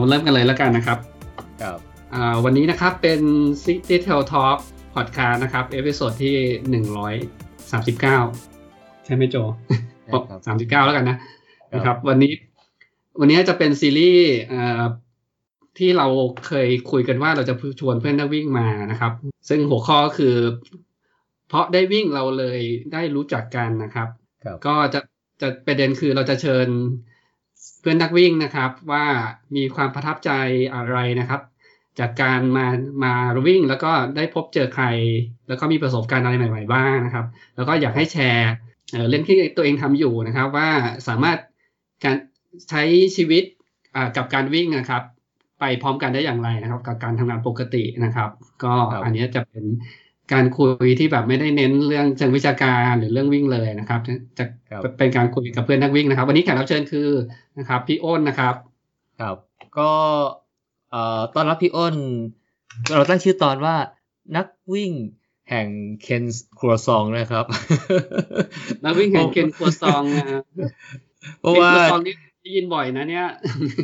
[0.00, 0.98] เราเริ่มกันเลยแล้วกันนะครับ
[1.62, 1.78] ครับ
[2.14, 3.20] อ่าวันนี้นะครับเป็น
[3.64, 4.58] City Trail Talk
[4.94, 6.36] Podcast นะครับ episode ที่
[6.70, 7.14] หนึ่งร้อย
[7.70, 8.18] สามสิบเก้า
[9.04, 9.36] ใช่ไหมโจ
[10.04, 11.16] ใช่ครับสามสิบเก้าแล้วกันนะ
[11.74, 12.32] นะครับ วันนี้
[13.20, 14.82] วันนี้จะเป็นซีรีส์อ่า
[15.78, 16.06] ที่เรา
[16.46, 19.12] เคยคุยกันว่าเราจะชวนเพื่อนนักวิ่งมานะครับ
[19.48, 20.34] ซึ่งหัวข้อก็คือ
[21.48, 22.60] เพราะได้วิ่งเราเลย
[22.92, 24.08] ได้รู้จักกันนะครับ
[24.44, 25.00] ครับก็จะ
[25.40, 26.68] จะประเด็นคือเราจะเชิญ
[27.80, 29.06] เพื่อนนักวิ่งนะครับว่า
[29.56, 30.30] มีความประทับใจ
[30.74, 31.40] อะไรนะครับ
[31.98, 32.66] จากการมา
[33.04, 33.14] มา
[33.46, 34.86] วิ่งแล้วก็ได้พบเจอใคร
[35.48, 37.26] แล้วก็มีประสบการณ์อะไรใหม่ๆบ้างนะครับ
[37.56, 38.50] แล้วก็อยากให้แชร์
[38.92, 40.68] เอ่อเรื่องที่ตัวเองทำอยู่นะครับ ว่า
[41.08, 41.38] สามารถ
[42.04, 42.16] การ
[42.70, 42.82] ใช้
[43.16, 43.44] ชีวิต
[43.96, 45.02] อ่ากับการวิ่งนะครับ
[45.60, 48.30] ไปพร้อมกันได้อย่างไรนะครับ กับการทำงานปกตินะครับ
[48.64, 49.64] ก็ครับอันนี้จะเป็น
[50.32, 54.00] การคุยที่แบบไม่ได้เน้นเรื่องเชิงวิชาการหรือเรื่องวิ่งเลยนะครับ
[54.38, 57.08] จะครับเป็นการคุยกับเพื่อนนักวิ่งนะครับ วันนี้แขกรับเชิญคือ
[57.58, 58.54] นะครับพี่อ้นนะครับ
[59.20, 59.36] ครับ
[59.78, 59.90] ก็
[60.90, 61.96] เอ่อต้อนรับพี่อ้น
[62.94, 63.76] เราตั้งชื่อตอนว่า
[64.36, 64.92] นักวิ่ง
[65.50, 65.68] แห่ง
[66.02, 66.24] เคน
[66.58, 67.44] ครัวซองนะครับ
[68.84, 70.42] นักวิ่งแห่งเคนครัวซองนะฮะ
[71.40, 73.26] เพราะว่าเคนครัวซองนี่ได้ยินบ่อยนะเนี่ย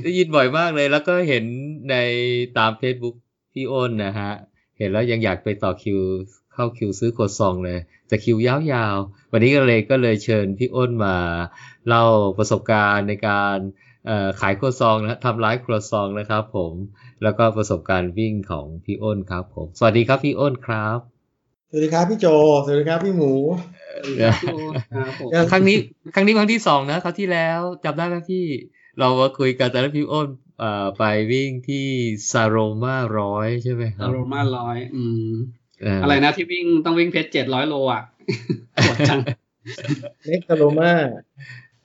[0.05, 1.45] ได้ยินบ่อยมากเลย แล้วก็เห็น
[1.91, 1.97] ใน
[2.59, 3.17] ตาม Facebook
[3.53, 4.33] พี่อ้นนะฮะ
[4.79, 5.99] เห็นแล้วยังอยากไปต่อคิว
[6.55, 11.17] เข้าคิวซื้อโครัวซองเลยแต่คิวยาวๆ วันนี้ก็เลยก็เลยเชิญพี่อ้นมา
[11.89, 12.05] เล่า
[12.39, 13.57] ประสบการณ์ในการ
[14.07, 16.73] เอ่อขายโครัวซองนะทำร้ายครัวซองนะครับ ผม
[17.23, 20.99] แล้วก็ประสบการณ์วิ่งของพี่อ้นครับ ผมสวัสดีครับพี่อ้นครับ
[21.71, 22.27] สวัสดีครับพี่โจ
[22.65, 23.33] สวัสดีครับพี่หมู
[24.93, 25.77] ครับผมครั้งนี้
[26.15, 28.47] ครั้งนี้ครั้งที่สองนะคราวที่แล้วจำได้ไหมพี่
[28.99, 30.46] เรามาคุยกันแต่ละพี่อ้นเอ่อ
[30.99, 31.87] ไปวิ่งที่
[32.31, 35.31] ซาโรมาร้อยใช่ไหมครัอาบรมาร้อยอืม
[35.83, 38.03] เอะไรนะที่วิ่งต้องวิ่งเพชรเจ็ดร้อยโลอะ
[38.87, 39.19] ปวดจัง
[40.27, 40.93] เล็กโรมา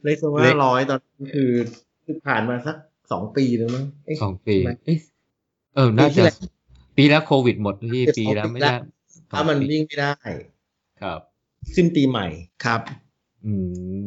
[0.04, 1.52] เล็กโรมาร้อยตอนนั้นคือ
[2.06, 2.76] คือผ่านมาสัก
[3.12, 4.98] สองปีแล้วมั้งเะสองปีไหมเอ๊ะ
[5.76, 6.36] เออน่าปีที่จะแล้ว
[6.98, 8.82] ปีแล้วโควิดหมดพี่เจ็ดปีสองแล้วปีไม่ได้แล้ว
[9.32, 10.14] ถ้ามันวิ่งไม่ได้
[11.02, 11.20] ครับ
[11.76, 12.28] ขึ้นปีใหม่
[12.66, 12.82] ครับ
[13.46, 13.54] อื
[14.04, 14.06] ม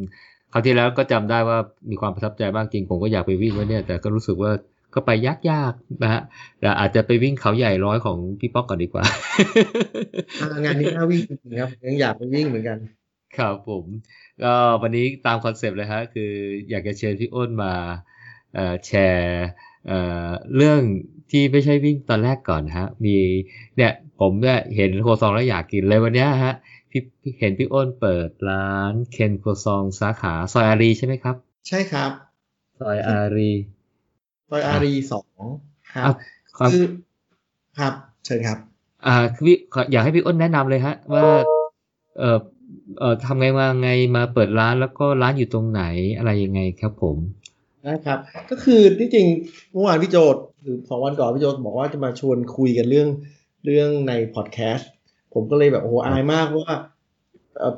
[0.55, 1.59] คราวที่แล้วก็จำได้ว่า
[1.91, 4.51] มีความประทับใจมากจริง ผมก็อยากไปวิ่งแล้วเนี่ย แต่ก็รู้สึกว่า
[4.95, 6.23] ก็ไปยากๆนะฮะ
[6.61, 9.05] แต่อาจจะไปวิ่งเขาใหญ่ร้อยของพี่ป๊อกก่อนดีกว่า
[10.41, 12.79] อ่างานนี้น่าวิ่งจริงๆครับยังอยากไปวิ่งเหมือนกัน
[13.39, 13.85] ครับผม
[14.43, 16.31] ก็วันนี้ตามคอนเซปต์เลยฮะคือ
[16.71, 17.73] อยากจะเชิญพี่อ้นมา
[18.55, 19.45] เอ่อแชร์
[19.87, 20.81] เอ่อเรื่อง
[21.31, 23.17] ที่ไม่ใช่วิ่งตอนแรกก่อนฮะ มี
[23.77, 26.55] เนี่ยผมเนี่ยเห็นโครัวซองแล้วอยากกินเลยวันเนี้ยฮะ
[26.97, 31.37] พี่พี่เห็นพี่อ้นเปิดร้านเคนครัวซองสาขาซอยอารีใช่ไหมครับ
[31.69, 32.11] ใช่ครับ
[32.81, 33.51] ซอยอารี
[34.49, 35.45] ซอยอารีสอง
[35.95, 36.15] ครัอะบ
[36.59, 36.85] ครับคือ
[37.79, 37.93] ครับ
[38.25, 38.59] เชิญครับ
[39.07, 41.27] อ่าคือพี่ขออยากให้พี่อ้นแนะนำเลยฮะ ว่า
[42.19, 42.39] เอ่อ
[42.99, 45.83] เอ่อทำไงมาไงมาเปิดร้านแล้วก็ร้านอยู่ตรงไหน
[46.17, 47.17] อะไรยังไงครับผม
[47.87, 48.19] นะครับ
[48.51, 49.27] ก็คือที่จริง
[49.73, 53.09] เมื่อวานพี่โจทย์หรือสองวันก่อนพี่โจทย์บอกว่าจะมาชวนคุยกันเรื่อง
[53.65, 54.91] เรื่องในพอดแคสต์
[55.35, 56.75] ผมก็เลยแบบโอ้โหอายมากเพราะว่า
[57.59, 57.75] เอ่อ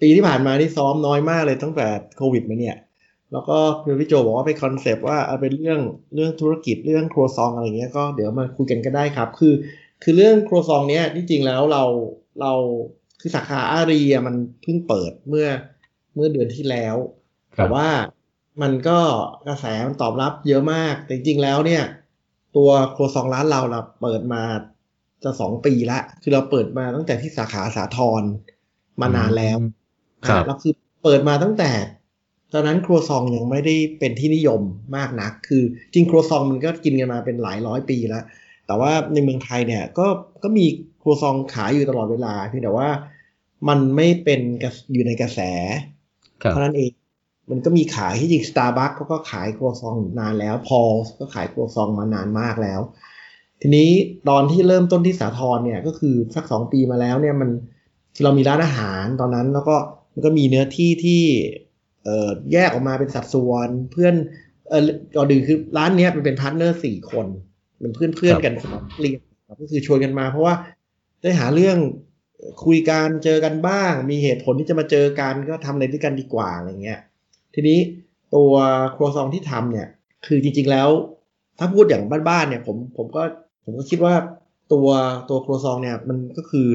[0.00, 1.86] ปีที่ผ่านมานี่ซ้อมน้อยมากเลยตั้งแต่
[2.16, 2.76] โควิดมาเนี่ย
[3.32, 3.56] แล้วก็
[4.00, 5.80] พี่โจบอกว่าเป็นคอนเซปต์ว่าเอาเป็นเรื่อง
[6.14, 9.54] เรื่องธุรกิจเรื่องครัวซองอะไรเงี้ยก็เดี๋ยวมาคุยกันก็ได้ครับ คือ
[10.02, 11.84] คือเรื่องครัวซองเนี้ยที่จริงแล้วเรา
[12.40, 12.52] เรา
[13.20, 15.48] คือสาขาอารีอะมันเพิ่งเปิดเมื่อ
[16.14, 16.96] เมื่อเดือนที่แล้ว
[17.56, 17.88] ครับแต่ว่า
[18.62, 18.98] มันก็
[19.46, 21.82] กระแสมันตอบรับเยอะมากแต่จริงๆแล้วเนี่ย
[22.56, 24.42] ตัวครัวซองร้านเราเราเปิดมา
[25.24, 28.22] จะสองปีละคือเราเปิดมาตั้งแต่ที่สาขาสาทร
[29.00, 29.56] มานานแล้ว
[30.28, 30.72] ครับอะแล้วคือ
[31.02, 31.70] เปิดมาตั้งแต่
[32.52, 34.60] ตอนนั้นครัวซองยังไม่ได้เป็นที่นิยม
[34.96, 35.62] มากนัก คือ
[35.92, 38.24] จริงครัวซองมันก็กินกันมาเป็นหลายร้อยปีแล้ว
[38.66, 40.06] แต่ว่าในเมืองไทยเนี่ยก็
[40.42, 40.66] ก็มี
[41.02, 42.88] ครัวซองขายอยู่ตลอดเวลาเพียงแต่ว่า
[43.68, 45.40] มันไม่เป็นกระอยู่ในกระแส
[46.42, 46.90] ครับเท่านั้นเอง
[47.50, 50.80] มันก็มีขายที่จริง Starbucks เขาก็ขายครัวซองนานแล้วพอ
[51.18, 52.80] ก็ขายครัวซองมานานมากแล้ว
[53.62, 53.90] ทีนี้
[54.28, 57.50] ตอนที่เริ่มต้นที่สาทรเนี่ยก็คือสักสองปีมาแล้วเนี่ยมัน
[58.22, 59.76] เรามีร้านอาหารตอนนั้นแล้วก็
[60.12, 61.22] มันก็มีเนื้อที่ที่
[62.04, 64.14] เอ่อแยกออกมาเป็นสัดส่วนเพื่อน
[64.68, 64.82] เออ
[65.16, 67.26] ก่อนอื่นคือร้านเนี้ยมันเป็น partner สี่คน
[67.80, 69.20] เป็นเพื่อนเพื่อนๆกันสมัยเรียน
[69.60, 70.54] ก็คือชวนกันมา เพราะว่า
[71.22, 71.78] ได้หาเรื่อง
[72.64, 77.00] คุยกันเจอกันบ้าง มีเหตุผลที่จะมาเจอกันก็ทำอะไรด้วยกันดีกว่าอะไรเงี้ย
[77.54, 77.78] ทีนี้
[78.34, 78.54] ตัว
[78.94, 79.88] ครัวซองที่ทำเนี่ย
[80.26, 80.88] คือจริงๆแล้ว
[81.58, 83.22] ถ้าพูดอย่างบ้านๆเนี่ย ผมผมก็
[83.66, 84.14] ผมก็คิดว่า
[84.72, 84.88] ตัว
[85.30, 86.68] ตัวครัวซองเนี่ยมันก็คือ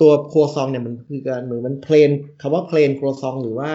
[0.00, 2.10] ตัวครัวซองเนี่ยมันคือการเหมือนมันเพลน
[2.40, 3.70] คำว่าเพลนครัวซองหรือว่า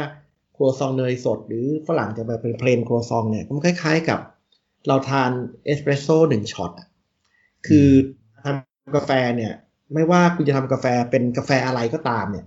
[0.56, 4.20] ครัวซองเนยสด หรือฝรั่งจะมาเป็นเพลนครัวซองเนี่ยมันคล้ายๆกับ
[4.88, 5.32] เราทาน
[5.66, 6.88] เอสเปรสโซ่หนึ่งช็อตอะ
[7.68, 7.90] คือ
[8.44, 9.54] ทำกาแฟเนี่ย
[9.94, 12.46] ไม่ว่าคุณจะทำกาแฟเป็นกาแฟอะไรก็ตามเนี่ย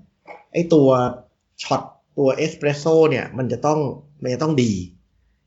[0.52, 0.88] ไอตัว
[1.62, 1.81] ช็อต
[2.19, 3.81] ตัวเอสเปรสโซ่เนี่ย มันจะต้อง
[4.23, 4.73] มันจะต้องดี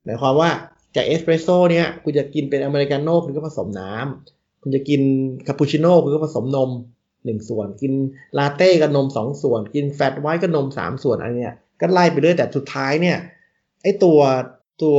[0.03, 0.49] หมายความว่า
[0.95, 5.01] จากเอสเปรสโซ่เนี่ยคุณจะกินเป็นอเมริกาโน่คุณก็ผสมน้ำ คุณจะกิน
[5.47, 6.69] คาปูชิโน่คุณก็ผสมนม
[7.25, 7.93] หนึ่งส่วน กิน
[8.37, 13.17] ลาเต้กับนมสองส่วน กิน flat white กับนมสามส่วนอะไรเนี่ยก็ไล่ไปเรื่อยแต่สุดท้ายเนี่ย
[13.83, 14.19] ไอตัว
[14.83, 14.97] ตัว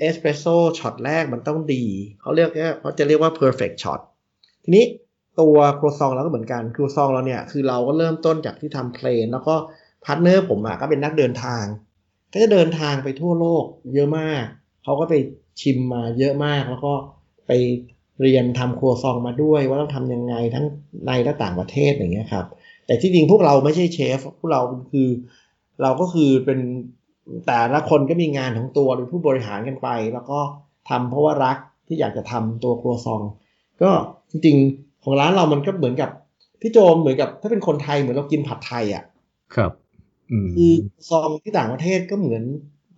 [0.00, 1.84] เอสเปรสโซ่ช็อตแรกมันต้องดี
[2.20, 2.48] เขาเรียก
[2.80, 4.00] เขาจะเรียกว่า perfect shot
[4.64, 4.84] ทีนี้
[5.40, 9.54] ตัวครัวซองเราก็เหมือนกันครัวซองเราเนี่ยคือเราก็เริ่มต้นจากที่ทำ plain แล้วก็
[10.04, 11.64] partner ผมอะก็เป็นนักเดินทาง
[12.32, 13.64] ก็จะเดินทางไปทั่วโลก
[13.94, 14.42] เยอะมาก
[14.84, 15.14] เขาก็ไป
[15.60, 16.92] ชิมมาเยอะมากแล้วก็
[17.46, 17.52] ไป
[18.22, 20.64] เรียนทำครัวซองมาด้วย ว่าต้องทำยังไงทั้ง
[21.06, 22.46] ในและต่างประเทศอย่างเงี้ยครับ
[22.86, 24.60] แต่ที่จริงพวกเราไม่ใช่เชฟพวกเรา
[24.92, 25.08] คือ
[25.82, 26.58] เราก็คือเป็น
[27.46, 30.38] แต่ละคนก็มีงานของตัวเป็นผู้บริหารกันไป แล้วก็
[30.88, 31.56] ทำเพราะว่ารัก
[31.86, 33.22] ที่อยากจะทำตัวครัวซอง
[33.82, 33.90] ก็
[34.30, 36.10] จริงๆของร้านเรามันก็เหมือนกับ
[36.60, 39.04] พี่โจมเหมือนกับ ถ้าเป็นคนไทยเหมือนเรากินผัดไทยอะ
[39.54, 39.72] ครับ
[40.30, 40.72] อืมคือ
[41.10, 42.42] ซองที่ต่างประเทศก็เหมือน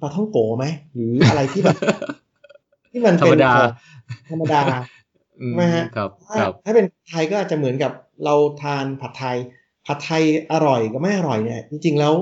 [0.01, 0.65] ปลาท่องโกไหม
[0.95, 1.77] หรืออะไรที่แบบ
[2.91, 3.69] ที่มันธรเป็รมนดาของ
[4.31, 4.61] ธรรมดา
[5.41, 7.93] อืมไม่ฮะครับถ้าครับถ้าเป็นไทยก็อาจจะเหมือนกับ
[8.25, 9.37] เราทานผัดไทย
[9.87, 12.15] ผัดไทยอร่อยกับไม่อร่อยเนี่ย จริง ๆ แล้ว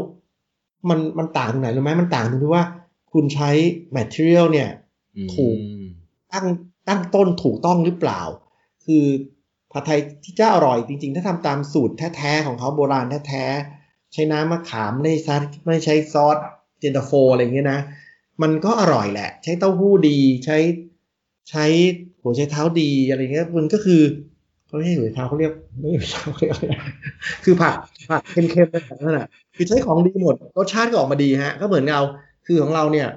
[0.88, 2.64] มันมันต่างตรงไหนรู้ไหมมันต่างตรงที่ว่า
[3.12, 3.50] คุณใช้
[3.96, 4.68] material เนี่ย
[5.34, 5.86] ถูกอืม
[6.32, 6.46] ตั้ง
[6.88, 8.20] ตั้งต้นถูกต้องหรือเปล่า
[8.84, 9.04] คือ
[9.72, 15.36] ผัดไทยที่เจ้าอร่อยจริง ๆ ถ้าทำตามสูตรแท้ๆของเขาโบราณแท้ๆใช้น้ำมะขามไม่ใช้
[15.66, 16.36] ไม่ใช้ซอส
[16.80, 17.80] เจนตาโฟอะไรอย่างเงี้ยนะ
[18.42, 20.56] มันก็อร่อยแหละ ใช้เต้าหู้ดีใช้
[21.50, 21.64] ใช้
[22.22, 24.02] หัวใช้เท้าดีอะไรเงี้ยมันก็คือ
[24.66, 26.82] เขาไม่ใช่หัวใช้เท้าเขาเรียกไม่ใช่หัวใช้เท้าเขาเรียกอะไรนะ
[27.44, 27.74] คือผัด
[28.10, 32.02] ผัดเค็มๆแบบนั้นแหละคือใช้ของดีหมดรสชาติก็ออกมาดีฮะ ก็เหมือนเรา
[32.46, 33.08] คือของเราเนี่ย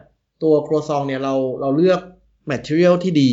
[0.43, 1.99] ตัวครัวซองเนี่ยเราเราเลือก
[2.51, 3.29] material ที่ดี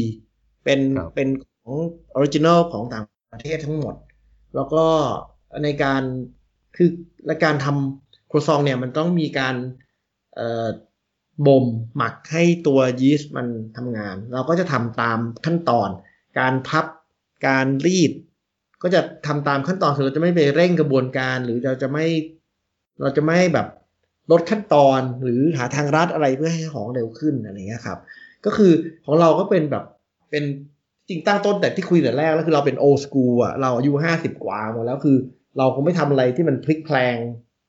[0.64, 1.72] เป็นครับเป็นของ
[2.14, 3.94] original ของต่างประเทศทั้งหมด
[4.54, 4.84] แล้วก็
[5.64, 6.02] ในการ
[6.76, 6.88] คือ
[7.26, 9.54] และการทำครัวซองเนี่ยมันต้องมีการ
[10.34, 10.66] เอ่อ
[11.46, 11.64] บ่ม
[11.96, 13.46] หมักให้ตัวยีสต์มัน
[13.76, 15.88] ทำงาน เราก็จะทำตามขั้นตอน
[16.38, 16.87] การพับ
[17.46, 18.12] การรีด
[18.82, 22.06] ก็จะทำตามขั้นตอนคือเราจะไม่ไปเร่งกระบวนการ หรือเราจะไม่
[23.00, 23.67] เราจะไม่แบบ
[24.32, 27.99] ลดขั้นตอนหรือหาทางรัดอะไรเพื่อให้ของเร็วขึ้นอะไรเงี้ยครับ
[28.44, 28.73] ก็คือ
[29.05, 29.85] ของเราก็เป็นแบบ
[30.31, 30.44] เป็น
[31.08, 35.17] จริงตั้งต้นแต่ที่คุยแต่แรกแล้วคือเราเป็นโอ s กูอะเราอายุห้าสิบกว่าหมดแล้วคือ
[35.58, 37.17] เราคงไม่ทำอะไรที่มันพลิกแพลง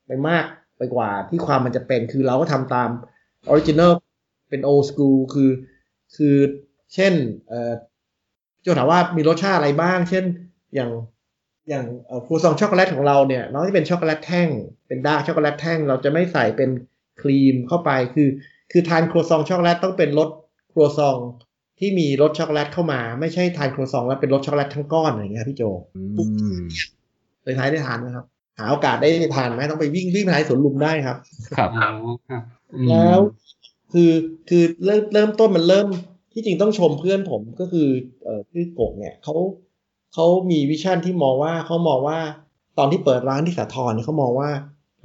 [0.06, 0.44] ไปมาก
[0.78, 2.90] ไปกว่าที่ความมันจะเป็นคือเราก็ทำตาม
[3.48, 3.92] ออริจิน l ล
[4.48, 5.50] เป็นโอ s กูคือ
[6.16, 6.36] คือ
[6.94, 7.12] เช่น
[7.48, 7.72] เอ่อ
[8.64, 10.24] จะถามว่ามีรสชาติอะไรบ้าง เช่น
[10.74, 10.90] อย่าง
[11.68, 14.48] อย่างเอ่อครัวซองช็อกโกแลตของเราเนี่ยน้องที่เป็นช็อกโกแลตแท่ง
[14.86, 16.70] เป็น dark chocolate แท่ง เราจะไม่ใส่เป็น
[17.20, 18.28] ครีมเข้าไปคือ
[18.72, 20.28] คือทานครัวซองช็อกโกแลตต้องเป็นรส
[20.72, 21.18] ครัวซอง
[21.78, 25.62] ที่มีรสช็อกโกแลตเข้ามาไม่ใช่ทานครัวซองแล้วเป็นรสช็อกโกแลตทั้งก้อนอะไรอย่างเงี้ยพี่โจ
[25.96, 26.24] อื
[26.56, 26.58] ม
[27.42, 28.26] เคยทานได้ทานไหมครับ
[28.60, 31.16] หาโอกาสได้ทานไหมต้องไปวิ่งวิ่งไปทานสวนลุมได้ครับ
[31.56, 31.90] ครับอ๋อ
[32.28, 32.42] ครับ
[32.74, 33.18] อืมแล้ว
[33.92, 34.12] คือ
[34.48, 35.88] คือเริ่มเริ่มต้นมันเริ่ม
[36.32, 37.88] ที่จริงต้องชมเพื่อนผมก็คือ
[38.24, 39.34] เอ่อพี่โกกเนี่ยเขา
[40.14, 42.18] เขามี vision ที่มองว่าเขามองว่า
[42.78, 44.50] ตอนที่เปิดร้านที่สาทรเนี่ยเขามองว่า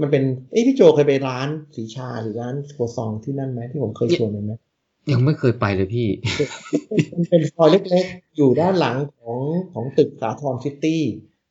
[0.02, 4.52] มันเป็นเอ้ยพี่โจเคยไปร้านสีชาหรือร้านครัวซองที่นั่นไหมที่ผมเคยชวนไปไหม
[5.12, 6.08] ยังไม่เคยไปเลยพี่
[7.14, 9.40] มันเป็นซอยเล็กๆ อยู่ด้านหลังของ
[9.74, 11.02] ของตึกสาทรซิตี้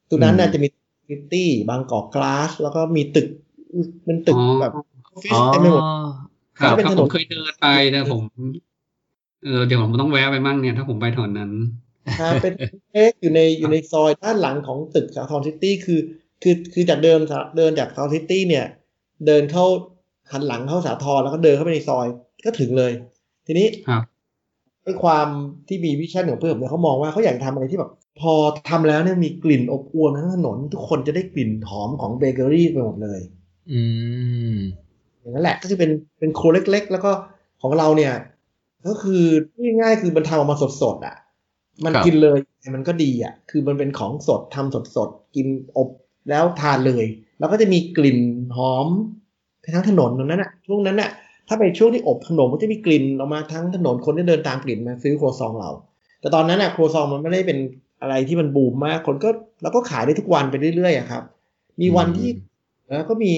[0.08, 0.68] ตรงนั้นน่าอืมจะมี
[1.08, 3.28] ซิตี้บางกอกกลาส แล้วก็มีตึก
[4.04, 4.78] เป็นตึกแบบอ
[5.16, 5.82] อฟฟิศอ๋อเต็มไปหมด
[6.58, 8.22] ครับเป็นครับถนนผมเคยเดินไปแต่ผม
[9.44, 11.50] เออเดี๋ยวผมต้องแวะไปมั่งเนี่ยถ้าผมไปถอนนั้น
[12.20, 12.52] ครับเป็น
[12.92, 16.00] เล็กอยู่ในอยู่ในซอยด้านหลังของตึกสาทรซิตี้คือ
[16.42, 17.20] คือคือจากเดิน
[17.56, 18.66] เดินจากสาทรซิตี้เนี่ย
[19.26, 19.64] เดินเข้า
[20.32, 22.06] หันหลังเข้าสาทรแล้วก็เดินเข้าไปในซอย
[22.44, 22.92] ก็ถึงเลย
[23.46, 24.02] ทีนี้ครับ
[24.84, 25.26] ไอ้ความ
[25.68, 27.90] ที่มีวิชั่นของเพื่อนผมเนี่ยเขามองว่าเขาอยากทำอะไรที่แบบ
[28.20, 28.32] พอ
[28.68, 33.20] ทำแล้วเนี่ยมีกลิ่นอบอวลทั้งถนน ทุกคนจะได้กลิ่นหอมของเบเกอรี่ไปหมดเลย
[33.72, 33.80] อื
[34.54, 34.56] ม
[35.20, 37.10] อย่างนั้นแหละก็คือเป็นเป็นครัวเล็ก ๆ แล้วก็
[37.62, 38.14] ของเราเนี่ย
[38.86, 39.22] ก็คือ
[39.80, 41.16] ง่ายๆคือมันทำออกมาสดๆอะ
[41.84, 42.38] มันครับกินเลย
[42.74, 45.88] มันก็ดีอะ คือมันเป็นของสดทำสดๆกินอบ
[46.30, 47.04] แล้วทานเลย
[47.38, 48.18] แล้วก็จะมีกลิ่น
[48.56, 48.86] หอม
[49.60, 51.10] ไปทั้งถนนตรงนั้นอะช่วงนั้นอะ
[51.48, 55.70] ถ้าเป็นช่วงที่อบขนมก็จะมีกลิ่นออกมาทั้งถนนคนที่เดินตามกลิ่นมาซื้อครัวซองเรา
[56.20, 57.58] แต่ตอนนั้นอะครัวซองมันไม่ได้เป็น
[58.04, 59.30] อะไรที่มันบูมมากคนก็
[59.62, 61.22] เราก็ขายได้ทุกวันไปเรื่อยๆอะครับ
[61.80, 62.30] มีวันที่
[62.86, 63.32] แล้วก็มี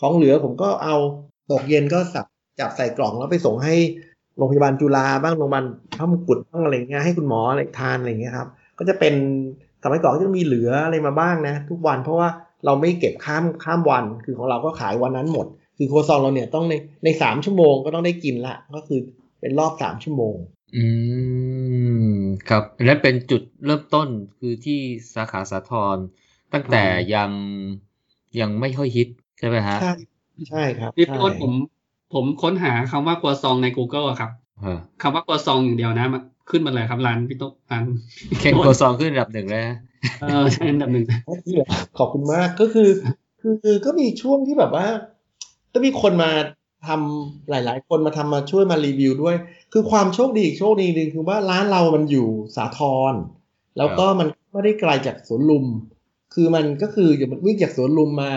[0.00, 0.96] ของเหลือผมก็เอา
[1.50, 2.26] ตกเย็นก็สับ
[2.60, 3.74] จับใส่กล่องแล้วไปส่งให้
[4.36, 5.64] โรงพยาบาลจุฬาบ้างโรงพยาบาล
[5.98, 8.48] พระมงกุฎบ้างอะไรเงี้ยให้คุณหมออะไรทานอะไรเงี้ยครับ
[8.78, 9.14] ก็จะเป็น
[9.82, 12.28] สมัยก่อนก็จะมีเหลืออะไรมาบ้างนะ ทุกวันเพราะว่า
[12.64, 15.46] เราไม่เก็บข้ามข้ามวันคือของเราก็ขายวันนั้นหมด
[15.76, 16.74] คือโครัวซองเราเนี่ยต้องใน
[17.04, 19.00] ในสามชั่วโมงก็ต้องได้กินละก็คือ
[19.40, 20.34] เป็นรอบสามชั่วโมง
[20.76, 20.86] อื
[22.09, 22.09] ม
[22.48, 24.08] ครับอันนั้นเป็นจุดเริ่มต้น
[24.38, 24.78] คือที่
[25.14, 25.96] สาขาสาทร
[26.52, 26.84] ตั้งแต่
[27.14, 27.30] ยัง
[28.40, 29.08] ยังไม่ค่อยฮิต
[29.38, 29.92] ใช่ไหมฮะ ใช่
[30.48, 31.52] ใช่ครับพี่ใช่โพสผม
[32.14, 34.30] ผมค้นหาคำว่าครัวซองใน Google อะครับ
[34.64, 37.84] ฮะคำว่ากัวซองอย่างเดียวนะมันขึ้นมาเลยครับร้านพี่ตุ๊กร้าน
[38.40, 39.66] แค่โคซองขึ้นอันดับหนึ่งแล้ว
[40.20, 41.04] เออใช่อันดับหนึ่ง
[41.98, 42.88] ขอบคุณมากก็คือ
[43.40, 44.86] คือคือก็มีช่วงที่แบบว่า
[45.72, 46.30] ก็มีคนมา
[46.86, 49.36] ทำหลาย ๆ คนมาทำมาช่วยมารีวิวด้วย
[49.72, 52.80] คือความโชคดีอีกโชคดีหนึ่งคือว่าร้านเรามันอยู่สาท
[53.12, 53.14] ร
[53.78, 55.66] แล้วก็มันไม่ได้ไกลจากสวนลุม
[56.34, 58.32] คือมันก็คืออย่างมันวิ่งจากสวนลุมมา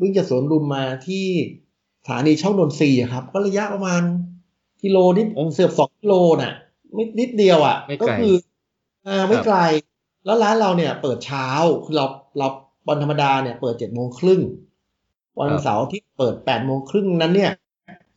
[0.00, 1.26] วิ่งจากสวนลุมมาที่
[2.02, 4.02] สถานีช่องนนทรีย์อะครับ ก็ระยะประมาณ
[4.82, 6.52] กิโลนิดโอ้เสือบสองกิโลน่ะ
[6.94, 8.34] ไม่นิดเดียวอะไม่ไกลก็คือ
[9.06, 9.58] อ่าไม่ครับไกล
[10.24, 11.46] แล้วร้านเราเนี่ย เปิดเช้า
[11.84, 12.06] คือเรา
[12.38, 12.46] เรา
[12.88, 14.40] วันธรรมดาเนี่ยเปิดเจ็ดโมงครึ่ง
[15.40, 17.52] วันเสาร์ที่เปิดแปดโมงครึ่งนั้นเนี่ย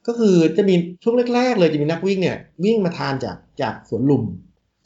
[0.07, 4.23] ก็คือจะมีช่วงแรก ๆ เลยจะมีนักวิ่งเนี่ย วิ่งมาทานจากจากสวนลุม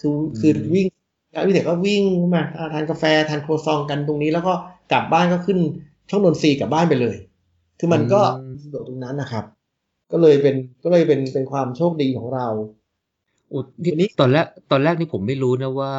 [0.02, 0.88] คือคือวิ่ง
[1.36, 2.42] นักวิ่งเด็กก็วิ่งมา
[2.74, 4.54] ทานกาแฟทานโครซองกันตรงนี้ แล้วก็
[4.92, 5.60] กลับบ้านก็ขึ้น
[6.10, 7.16] ช่องนนทรีย์กลับบ้านไปเลย
[7.80, 9.46] คือมันก็อืมสะดวกตรงนั้นนะครับ
[10.12, 12.48] ก็เลยเป็นก็เลยเป็นเป็นความโชคดีของเรา
[12.85, 15.94] โอ้ทีนี้ตอนแรกตอนแรกนี่ผมไม่รู้นะว่า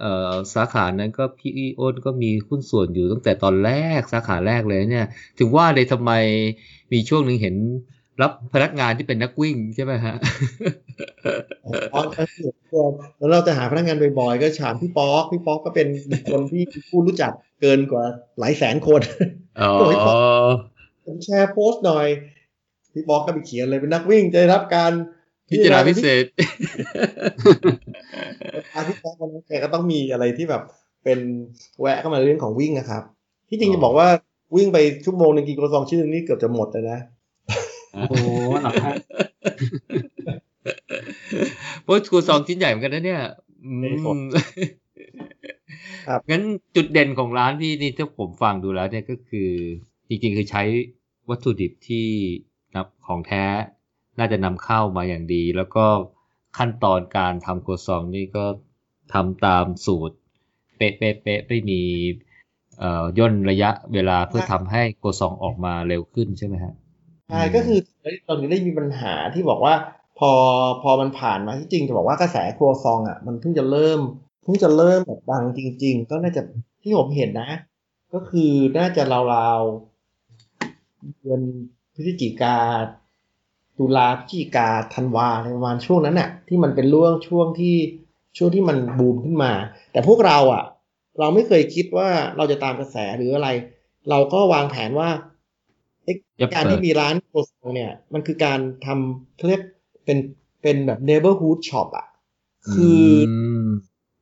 [0.00, 5.06] เอ่อสาขานั้นก็พี่อ้นก็มีหุ้นส่วนอยู่ตั้งแต่ตอนแรกสาขาแรกเลยเนี่ย
[5.38, 6.12] ถึงว่าเลยทำไม
[6.92, 7.56] มีช่วงหนึ่งเห็น
[8.22, 10.14] รับพนักงานที่เป็นนักวิ่งใช่ไหมฮะ
[11.64, 12.02] อ๋อ
[13.18, 18.04] แล้วเราจะหาพนักงานบ่อยๆก็ถามพี่ป๊อกพี่ป๊อกก็เป็นบุคคลที่ผู้รู้จักเกินกว่า
[18.38, 19.00] หลายแสนคน
[19.60, 19.96] อ๋อโอ้ย
[21.06, 22.06] ผมแชร์โพสต์หน่อย
[22.92, 24.92] พี่ป๊อกก็ไปเขียนเลยเป็นนักวิ่งจะได้รับการ
[25.50, 26.24] พิจารณาพิเศษ
[28.74, 30.62] อาพี่ป๊อกมันแกก็ต้องมีอะไรที่แบบ
[31.04, 31.18] เป็น
[31.80, 33.02] แวะเข้ามาเรื่องของวิ่งนะครับ
[33.48, 34.08] ที่จริงอ๋อจะบอกว่า
[34.56, 36.98] วิ่งไปชั่วโมงหนึ่งกิโลซองชิ้นหนึงนี่เกือบจะหมดเลยนะ
[38.08, 38.28] โอ้โห
[38.60, 38.94] เหรอฮะ
[41.82, 43.22] เพราะครูซองชิ้นใหญ่เหมือนกันนะเนี่ย
[43.64, 44.16] อืมไม่หมด
[46.08, 46.42] ครับงั้น
[46.76, 49.50] จุดเด่นของร้านพี่นี่ถ้าผมฟังดูแล้วเนี่ยก็คือ
[50.08, 50.62] จริงๆ คือใช้
[51.30, 52.06] วัตถุดิบที่
[52.74, 53.44] นับของแท้
[54.18, 55.86] น่าจะนำเข้ามาอย่างดี แล้วก็
[56.58, 58.44] ขั้นตอนการทำครัวซองนี่ก็
[59.14, 60.16] ทำตามสูตร
[60.76, 61.82] เป๊ะเป๊ะเป๊ะไม่มี
[63.18, 66.74] ย่นระยะเวลาเพื่อทำให้ครัวซองออกมาเร็วขึ้นใช่ไหมฮะ
[67.30, 67.78] ใช่ก็คือ
[68.28, 69.74] ตอนนี้ได้มีปัญหาที่บอกว่า
[70.18, 70.32] พอ
[70.82, 74.00] พอมันผ่านมาที่จริงจะบอกว่ากระแสครัวซองอะมันเพิ่งจะเริ่ม
[74.42, 76.42] เพิ่งจะเริ่มแบบดังจริง ๆ ก็น่าจะ
[76.82, 77.50] ที่ผมเห็นนะ
[78.12, 81.40] ก็คือน่าจะราวๆเดือน
[81.94, 82.56] พฤศจิกา
[83.78, 87.76] ตุลาพฤศจิกาธันวาอะไรประมาณช่วงนั้นน่ะ ที่มันเป็นร่วงช่วงที่
[88.36, 89.52] ช่วงที่มันบูมขึ้นมา
[89.92, 90.64] แต่พวกเราอะ
[91.18, 93.48] เราไม่เคยคิดว่าเราจะตามกระแสหรืออะไร
[94.10, 95.10] เราก็วางแผนว่า
[96.04, 99.62] เอ๊ะจะเปิดการที่มีร้านโครซองเนี่ย มันคือการทำเขาเรียก
[100.04, 100.18] เป็น
[100.62, 102.06] เป็นแบบ neighborhood shop อะ
[102.72, 103.32] คืออ
[103.66, 103.68] ม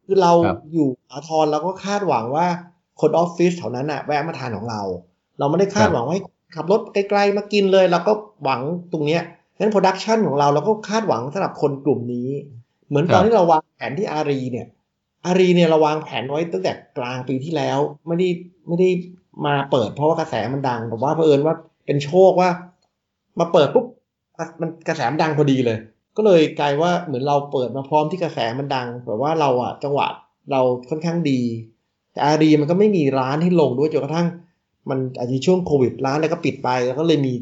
[0.04, 2.46] คือเราครับอยู่สาทรเราก็คาดหวังว่า
[3.00, 4.82] คนออฟฟิศแถวนั้นอะ แวะมาทานของเรา
[5.38, 6.22] เราไม่ได้คาดหวังว่าให้
[6.56, 8.12] ขับรถไกลๆมากินเลย เราก็
[8.44, 8.60] หวัง
[8.92, 9.22] ตรงเนี้ย
[9.58, 12.28] งั้น production ของเราเราก็คาดหวังสำหรับคนกลุ่มนี้
[12.88, 14.66] เหมือนตอนที่เราวางแผนที่อารีเนี่ย
[15.24, 18.28] อารีเนี่ยเราวางแผนไว้ตั้งแต่กลางปีที่แล้วไม่ได้
[18.68, 18.88] ไม่ได้
[19.46, 21.54] มาเปิดเพราะว่ากระแสมันดังแต่ว่าเผอิญว่า
[21.86, 22.50] เป็นโชคว่า
[23.40, 23.86] มาเปิดปุ๊บ
[24.60, 25.78] มันกระแสมันดังพอดีเลย
[26.16, 30.06] ก็เลยกลายว่าเหมือนเราเปิดมาพร้อมที่กระแสมันดังแบบว่าเราอะจังหวะ
[30.50, 31.40] เราค่อนข้างดี
[32.12, 34.26] แต่อารีมันก็ไม่มีร้านให้ลงด้วยจนกระทั่ง
[34.90, 37.32] มันอาจจะช่วงโควิดร้านแล้วก็ปิดไปแล้วก็เลยมี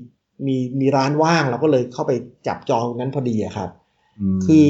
[0.47, 2.13] มีมีร้านว่างเราก็เลยเข้าไป
[2.47, 3.71] จับจองตรงนั้นพอดีอะครับ
[4.39, 4.65] มคือ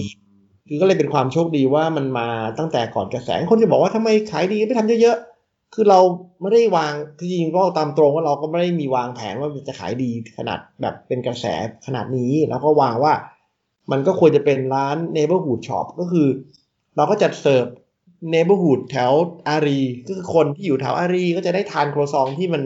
[0.69, 6.01] คือก็เลยเป็นความโชคดีว่ามันมาตั้งแต่ก่อนกระแสคนจะบอกว่าทำไมขายดีไม่ทำเยอะๆ คือเรา
[6.41, 11.47] ไม่ได้วางคือจริงๆก็ตามตรงว่าเราก็ไม่ได้มีวางแผนว่ามันจะขายดีขนาดแบบเป็นกระแส
[11.87, 13.13] ขนาดนี้ แล้วก็วางว่า
[13.91, 16.29] มันก็ควรจะเป็นร้าน neighborhood shop ก็คือ
[16.97, 17.67] เราก็จะเสิร์ฟ
[18.35, 19.13] neighborhood แถว
[19.49, 22.63] อารีก็คือคนที่อยู่แถวอารีก็จะได้ทานโครซองที่มัน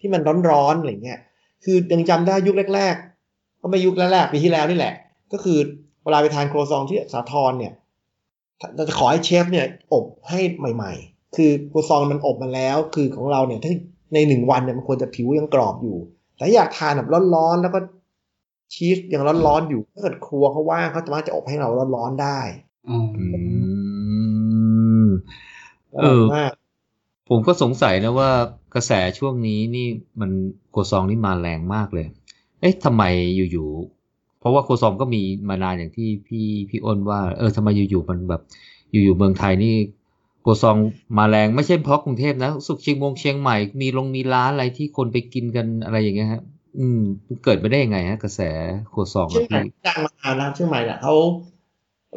[0.00, 1.20] ที่มันร้อนๆอะไรเงี้ย
[1.64, 2.94] คือยังจำได้ยุคแรก
[3.28, 4.94] ๆ ก็ไม่ยุคแรกๆปีที่แล้วนี่แหละ
[5.32, 5.58] ก็คือ
[6.04, 7.72] เวลาไปทานโครซองที่สาทรเนี่ย
[8.76, 13.72] เราจะขอให้เชฟเนี่ยอบให้ใหม่ ๆ คือโครซองมันอบมาแล้ว คือของเราเนี่ยถ้า
[14.14, 15.96] ในหนึ่งวันเนี่ยมันควรจะผิวยังกรอบอยู่
[16.36, 17.78] แต่อยากทานแบบร้อนๆแล้วก็
[18.74, 22.40] ชีสยังร้อนๆอยู่ถ้าเกิดครัวเขาว่างเขาสามารถจะอบให้เราร้อนๆได้
[22.88, 23.24] อ๋ออื
[25.04, 25.08] ม
[25.94, 26.52] เออมาก
[27.28, 28.30] ผมก็สงสัยนะว่า
[28.74, 29.86] กระแสช่วงนี้นี่
[30.20, 30.30] มัน
[30.70, 32.06] โคซองนี่มาแรงมากเลย
[32.60, 33.02] เอ๊ะทำไม
[33.52, 38.42] อยู่ๆ เพราะว่าโคซองก็มีมานานอย่างที่พี่พี่อ้นว่า เออทำไมอยู่ๆมันแบบ
[38.90, 39.74] อยู่ๆเมืองไทยนี่
[40.42, 40.76] โคซอง
[41.18, 46.42] มาแรงไม่ใช่เพราะกรุงเทพนะ สุขเชียงมงเชียงใหม่ มีลงมีร้านอะไรที่คนไปกินกันอะไรอย่างเงี้ยฮะ
[46.78, 47.00] อืม
[47.44, 48.40] เกิดมาได้ยังไงฮะ กระแส
[48.90, 51.14] โคซองเชียงใหม่ดังมานานแล้วเชียงใหม่เนี่ยเขา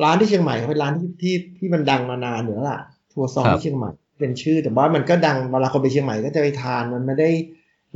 [0.03, 2.79] ร้านที่เชียงใหม่เขาเป็นร้านที่ที่ที่มันดังมานานอยู่แล้วล่ะ
[3.11, 7.29] ทัวซองที่เชียงใหม่ เป็นชื่อแต่ว่ามันก็ดังเวลาคนไปเชียงใหม่ก็จะไปทานมันไม่ได้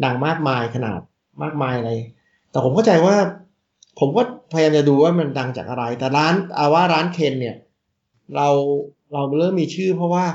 [0.03, 0.99] ดังมากมายขนาด
[1.43, 1.91] มากมายอะไร
[2.51, 3.15] แต่ผมเข้าใจว่า
[3.99, 4.21] ผมก็
[4.53, 7.55] พยายามจะดูว่ามันดังจากอะไร แต่ร้านอาว่าร้านเคนเนี่ย
[8.35, 8.49] เรา
[9.13, 10.25] เราเริ่มมีชื่อเพราะว่า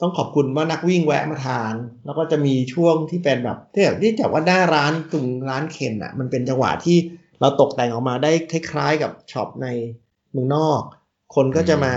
[0.00, 6.96] ต้องขอบคุณว่านักวิ่งแวะมาทาน แล้วก็จะมีช่วงที่เป็นแบบที่แบบที่จับว่าหน้าร้านตรงร้านเคนอะ มันเป็นจังหวะที่
[7.40, 9.66] เราตกแต่งออกมาได้คล้ายๆ กับช็อปใน
[10.30, 10.80] เมืองนอก
[11.34, 11.92] คนก็จะมา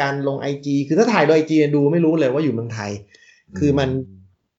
[0.00, 2.90] การลงไอจีคือถ้าถ่ายโดยไอจีดูไม่รู้เลยว่าอยู่เมืองไทย
[3.58, 3.88] คือมัน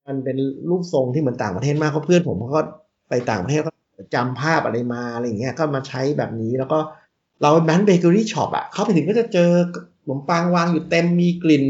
[0.07, 0.37] มันเป็น
[0.69, 2.61] รูปทรงที่เหมือนต่างประเทศมากเพราะเพื่อนผมเขาก็
[3.09, 3.73] ไปต่างประเทศก็
[4.15, 6.79] จำภาพอะไรมาอะไรอย่างเงี้ยก็มาใช้แบบนี้แล้วก็
[7.41, 9.77] เราเป็นร้าน bakery shop อะเข้าไปถึงก็จะเจอข
[10.09, 11.65] นมปังวางอยู่เต็มมีกลิ่น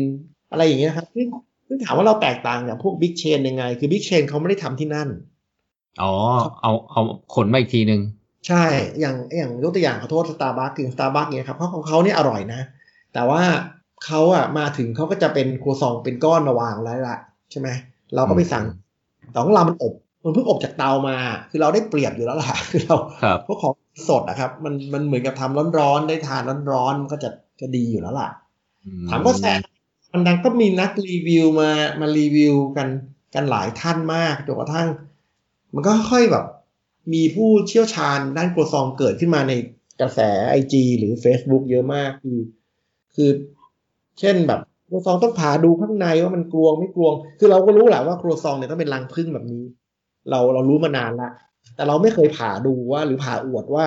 [0.52, 1.28] อะไรอย่างเงี้ยครับซึ่ง
[1.68, 5.10] ซึ่งถามว่าเราแตกต่างจากพวก big chain ยังไง คือ big chain เขาไม่ได้ทำที่นั่น
[6.02, 6.14] อ๋อ
[6.62, 7.02] เอาเอา
[7.36, 8.02] ขนมาอีกทีหนึ่ง
[8.48, 8.64] ใช่
[9.00, 12.62] อย่างอย่างยกตัวอย่างขอโทษสตาร์บัคคือสตาร์บัคเนี่ยครับเพราะของเขาเนี่ยอร่อยนะ
[13.18, 13.44] แต่ว่า
[14.06, 17.18] เขาอะมาถึงเขาก็จะเป็นครัวซองเป็นก้อนมาวางแล้วละ
[17.52, 17.70] ใช่ไหม
[18.16, 18.66] เราก็ไปสั่ง
[19.32, 19.94] แต่ของเรามันอบ
[20.24, 21.18] มันเพิ่งอบจากเตามา
[21.50, 23.74] คือเราได้เปรียบอยู่แล้วล่ะคือเราครับพวกของ
[24.10, 27.30] สดนะครับ มันมันเหมือนกับทำร้อนๆได้ทานร้อนๆมันก็จะ
[27.62, 28.30] จะดีอยู่แล้วล่ะ
[29.10, 29.60] ถามว่าแสน
[30.14, 32.90] มันดังก็มีนักรีวิวมามารีวิวกัน
[33.36, 34.88] กันหลายท่านมากจนกระทั่ง
[35.74, 36.46] มันก็ค่อยแบบ
[37.14, 39.54] มีผู้เชี่ยวชาญด้านกรซองเกิดขึ้นมาใน
[40.02, 40.20] กระแส
[40.50, 42.38] ไอจีหรือ Facebook เยอะมากคือ
[43.18, 43.32] คือ
[44.20, 44.60] เช่นแบบ
[44.90, 49.64] ครัวซองต้องผ่าดูข้างในว่ามันกลวงไม่กลวง คือเราก็รู้แหละว่าครัวซองเนี่ยต้องเป็นรังพึ่งแบบนี้
[50.30, 51.30] เราเรารู้มานานละ
[51.76, 53.86] แต่เราไม่เคยผ่าดูว่า หรือผ่าอวดว่า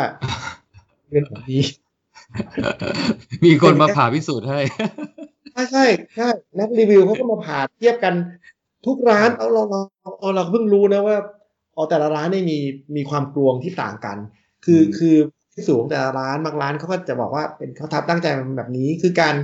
[1.10, 1.62] เป็นแบบนี้
[3.44, 4.60] มีคนมาผ่าพิสูจน์ให้
[5.52, 5.84] ใช่ใช่
[6.16, 8.14] ใช่นักรีวิวเขาก็มาผ่าเทียบกัน
[8.86, 9.80] ทุกร้านเอาเราเรา
[10.20, 11.16] เอาเราเพิ่งรู้นะว่า
[11.74, 12.58] เอาแต่ละร้านเนี่ยมี
[12.96, 14.16] มีความกลวงที่ต่างกัน
[14.64, 15.16] คืออืมคือ
[15.54, 19.34] ที่สูงแต่ละร้านบางร้านเขาก็จะบอกว่าเป็นเขาทำตั้งใจมันแบบนี้ คือการ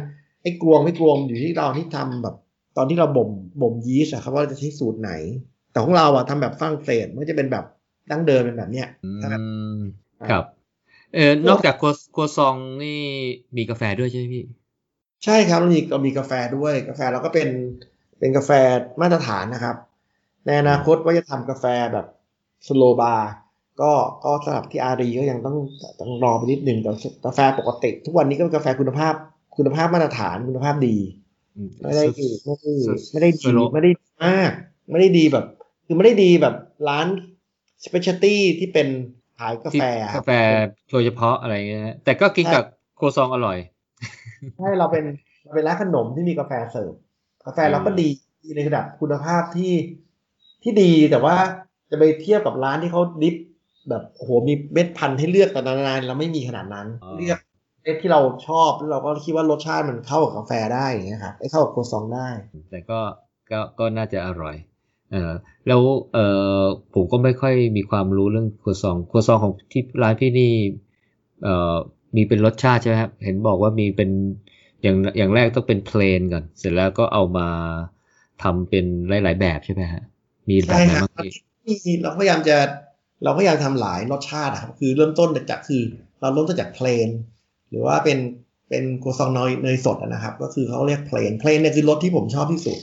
[0.42, 2.36] ไอ้กลวงไม่กลวงอยู่ที่เราที่ทำแบบ
[2.76, 3.30] ตอนที่เราบ่ม
[3.62, 5.12] บ่มยีสต์อะครับว่าเราจะใช้สูตรไหน
[5.70, 7.64] แต่ของเราอะทำแบบฝรั่งเศสมันก็จะเป็นแบบ
[8.10, 9.40] ดั้งเดิมเป็นแบบเนี้ยอืนะครับ
[9.76, 9.78] ม
[10.30, 10.44] ครับ
[11.14, 13.00] เออนอกจากครัวครัวซองนี่
[13.56, 14.44] มีกาแฟด้วยใช่ไหมพี่
[15.24, 17.48] ใช่ครับเรามีเรามีกาแฟด้วยกาแฟเราก็เป็น
[18.18, 18.50] เป็นกาแฟ
[19.00, 19.76] มาตรฐานนะครับ
[20.46, 22.06] ในอนาคตว่าจะทำกาแฟแบบ
[22.66, 23.30] สโลบาร์
[23.80, 23.92] ก็
[24.24, 25.56] ก็สำหรับที่อารีก็ยังต้อง
[26.00, 26.90] ต้องรอไปนิดหนึ่งแต่
[27.24, 29.14] กาแฟปกติ ทุกวันนี้ก็เป็นกาแฟคุณภาพ
[29.56, 30.96] คุณภาพมาตรฐานคุณภาพดี
[31.82, 32.70] ไม่ได้ดีไม่ได้
[33.12, 34.50] ไม่ได้ดีสโลไม่ได้ดีมาก
[34.90, 35.44] ไม่ได้ดีแบบ
[35.86, 36.54] คือไม่ได้ดีแบบ
[36.88, 37.06] ร้าน
[37.84, 38.88] specialty ที่เป็น
[39.38, 40.30] ขายกาที่แฟอะกาแฟ
[40.90, 42.64] โดยเฉพาะอะไรเงี้ยแต่ก็กินกับ
[42.98, 43.58] ครัวซองอร่อย
[44.56, 45.04] ใช่เราเป็น
[45.44, 46.92] เราเป็นร้านขนมที่มีกาแฟเสิร์ฟ
[47.46, 48.08] กาแฟเราก็ดี
[48.44, 49.72] ดีในระดับคุณภาพที่
[50.62, 51.36] ที่ดีแต่ว่า
[51.90, 53.34] จะไปเทียบกับร้านที่เขาดิฟ
[53.88, 57.38] แบบโอ้โหมีเม็ดพันธุ์ให้เลือกแต่นานๆเราไม่มีขนาดนั้นอ๋อเลือก
[57.82, 62.28] เม็ดที่เราชอบแล้วเราก็คิดว่ารสชาติมันเข้ากับกาแฟได้อย่างเงี้ยครับไอ้เข้ากับโครัวซองได้
[62.70, 63.00] แต่ก็
[63.50, 64.56] ก็ก็น่าจะอร่อย
[65.12, 65.32] เออ
[65.66, 65.80] แล้ว
[66.14, 66.18] เอ
[66.60, 66.62] อ
[66.94, 70.52] ผมก็ไม่ค่อยมีความรู้เรื่องครัวซองครัวซองของที่ร้านพี่นี่
[71.42, 71.74] เอ่อ
[72.16, 74.10] มีเป็นรสชาติใช่ไหมครับเห็นบอกว่ามีเป็น
[74.82, 77.48] อย่างอย่างแรกต้องเป็นเพลนก่อน เสร็จแล้วก็เอามา
[78.42, 80.02] ทำเป็นหลาย ๆ แบบใช่ไหมฮะ
[80.50, 81.28] มีแบบใช่ไหนครับบ้าง
[81.64, 82.56] พี่ที่เราพยายามจะ
[83.22, 85.82] เราพยายามทำหลายรสชาติอะครับคือเริ่มต้นจากคือ
[86.20, 87.08] เราเริ่มต้นจากเพลน
[87.70, 88.18] หรือว่าเป็น
[88.68, 92.78] เป็นโครัวซองเนยเนยสดอะนะครับ ก็คือเขาเรียกเพลนเพลนเนี่ยคือรสที่ผมชอบที่สุด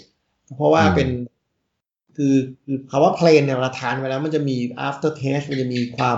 [0.57, 1.09] เพราะว่าเป็น
[2.17, 6.17] คือคือคำว่าเพลนเนี่ยเวลาทานไปแล้ว มันจะมี after taste มันจะมีความ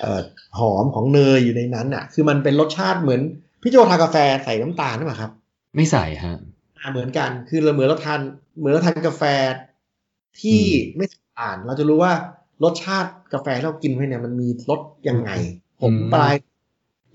[0.00, 0.20] เอ่อ
[0.58, 3.20] หอมของเนยอยู่ในนั้นอะ คือมันเป็นรสชาติเหมือน
[3.62, 5.30] พี่โจทานกาแฟใส่น้ำตาลใช่ไหมครับ
[5.76, 6.38] ไม่ใส่ฮะ
[6.78, 8.20] อ่าเหมือนกัน คือเราเหมือนเราทาน
[8.58, 9.22] เหมือนเราทานกาแฟ
[10.40, 12.12] ที่อืมไม่ใส่น้ำตาลเราจะรู้ว่า
[12.62, 15.30] รสชาติกาแฟที่เรากินไปเนี่ยมันมีรสยังไง
[15.80, 16.34] ผมอืมปลาย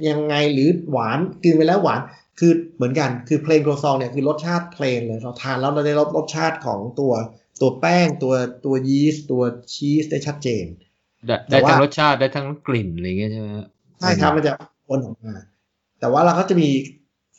[0.10, 2.00] ยังไงหรือหวานกินไปแล้วหวาน
[2.40, 7.14] คือเหมือนกันคือเพลนโครซองเนี่ยคือรสชาติเพลนเลยเราทานแล้วเราได้รับรสชาติของตัว
[7.62, 8.34] ตัวแป้งตัว
[8.66, 9.42] ตัวยีสต์ตัว
[9.74, 10.66] ชีสได้ชัดเจน
[11.28, 13.68] ได้แต่ได้ทั้งว่ารสชาติได้ทั้งกลิ่นอะไรเงี้ยใช่ไหมฮะ
[14.00, 14.54] ใช่ครับมันจะ
[14.88, 15.34] ปนออกมา
[16.00, 16.70] แต่ว่าเราก็จะมี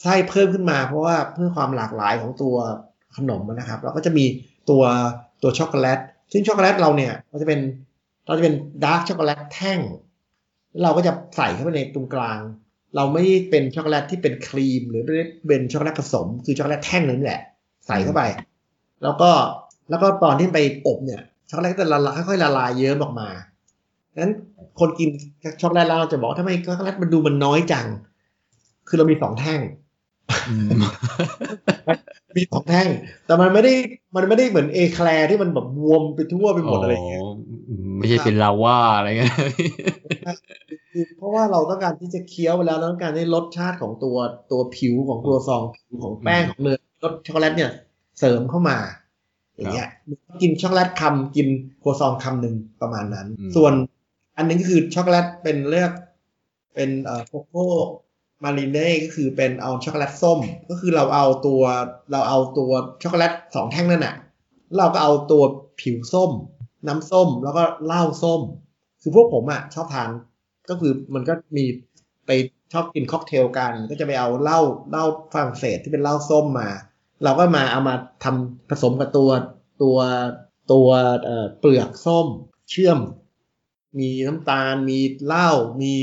[0.03, 2.55] ไส้เพิ่มขึ้นมา เพราะว่าเพื่อความหลากหลายของตัว
[3.17, 4.25] ขนมนะครับ เราก็จะมี
[4.71, 4.83] ตัว
[5.43, 5.99] ตัวช็อกโกแลต
[6.33, 7.61] ซึ่งช็อกโกแลตเราเนี่ยเราจะเป็น
[8.27, 8.55] เราจะเป็น
[8.85, 9.79] dark chocolate แท่ง
[10.83, 12.41] เราก็จะใส่เข้าไปในตรงกลาง
[12.97, 15.03] เราไม่เป็นช็อกโกแลตที่เป็นครีม หรือ
[15.49, 17.41] เป็นช็อกโกแลตผสม คือช็อกโกแลตแท่งนั่นแหละ
[17.87, 18.23] ใส่เข้าไป
[19.03, 19.31] แล้วก็
[19.91, 23.29] แล้วก็ตอนที่ไปอบเนี่ยช็อกโกแลตก็จะละลายค่อยๆละลายเยิ้มออกมา
[24.17, 24.33] งั้น
[24.81, 25.09] คนกิน
[25.61, 27.87] ช็อกโกแลตเราจะบอกทำไมช็อกโกแลตมันดูมันน้อยจัง
[28.89, 29.61] คือเรามีสองแท่ง
[32.33, 32.89] มมีสองแท่ง
[33.27, 33.73] แต่มันไม่ได้
[34.17, 37.31] มันไม่ได้เหมือนเอแคลร์ที่มันแบบบวมไปทั่วไปหมดอะไรอย่างเงี้ยอ๋อ
[37.99, 39.35] ไม่ใช่เป็นลาวาอะไรเงี้ย
[40.93, 44.17] คือเพราะว่าเราต้องการที่จะเคี้ยวไปแล้วเราต้องการให้รสชาติของตัว
[44.51, 47.73] ตัวผิวของตัวซองผิวของแป้งของเนยรสช็อกโกแลตเนี่ย
[48.19, 48.77] เสริมเข้ามา
[49.57, 49.89] อย่างเงี้ย
[50.43, 51.49] กินช็อกโกแลตคำกิน
[51.83, 53.73] ครัวซองคำหนึ่งประมาณนั้นอืมส่วน
[54.37, 55.93] อันหนึ่งก็คือช็อกโกแลตเป็นเรียก
[56.75, 60.39] เป็นเอ่อ choco Marnier ก็คือเป็นเอาช็อกโกแลตส้ม
[60.71, 61.63] ก็คือเราเอาตัว
[62.13, 62.71] เราเอาตัว
[63.03, 64.17] ช็อกโกแลตสองแท่งนั่นน่ะ
[64.67, 65.43] แล้วเราก็เอาตัว
[65.81, 66.31] ผิวส้ม
[66.89, 68.41] น้ำส้มแล้วก็เหล้าส้ม
[69.03, 70.11] คือพวกผมอะชอบทาน
[70.69, 71.65] ก็คือมันก็มี
[72.27, 72.31] ไป
[72.73, 76.71] ชอบกินค็อกเทลกัน ก็จะไปเอาเหล้าเหล้าฝรั่งเศสที่เป็นเหล้าส้มมา
[77.25, 79.31] เราก็มาเอามาทำผสมกับตัว
[79.83, 79.99] ตัว
[80.73, 80.89] ตัว
[81.25, 82.27] เอ่อเปลือกส้ม
[82.71, 82.99] เชื่อม
[83.99, 85.51] มีน้ำตาล มีเหล้า
[85.83, 85.95] มี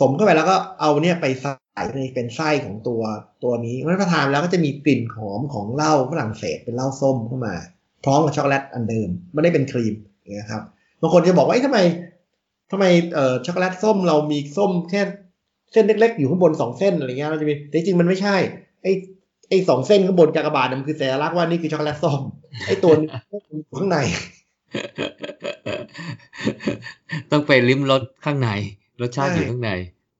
[0.00, 3.02] สมเข้าไปแล้วก็เอาเนี่ยไปใส่ในเป็นไส้ของตัว
[3.44, 7.54] ตัวนี้เมื่อประทานแล้วก็จะมีกลิ่นหอมของเหล้าฝรั่งเศสเป็นเหล้าส้มเข้ามา
[8.04, 10.62] พร้อมกับช็อกโกแลตอันเดิมไม่ได้เป็นครีมอย่างเงี้ยครับ
[11.00, 11.80] บางคนจะบอกว่าทำไม
[12.70, 15.02] ทำไมเอ่อช็อกโกแลตส้มเรามีส้มแค่
[15.72, 18.36] เส้นเล็กๆ อยู่ข้างบนสองเส้นอะไรเงี้ยเราจะมีแต่จริงมันไม่ใช่
[18.82, 18.92] ไอ้
[19.48, 22.20] ไอ้สองเส้นข้างบนกากบาทมันคือสัญลักษณ์ว่านี่คือช็อกโกแลตส้ม
[22.66, 23.08] ไอ้ตัวนี้
[23.66, 23.98] อยู่ข้างใน
[27.30, 28.50] ต้องไปลิ้มรสข้างใน
[29.00, 29.70] รสชาติอยู่ใช่ข้างใน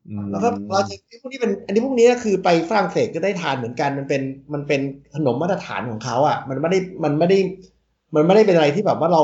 [0.08, 4.22] อืมแล้วก็เราจะพวกนี้เป็น อันนี้พวกนี้ก็คือไปฝรั่งเศสก็ได้ทานเหมือนกันมันเป็น
[4.54, 4.80] มันเป็น
[5.14, 7.38] ขนมมาตรฐานของเขาอะ มันไม่ได้มันไม่ได้
[8.14, 9.22] มันไม่ได้เป็นอะไรที่แบบว่าเรา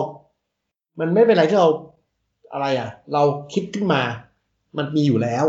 [1.01, 1.69] มันไม่เป็นอะไรที่เรา
[2.53, 4.03] อะไรอะ เราคิดขึ้นมา
[4.77, 5.45] มันมีอยู่แล้ว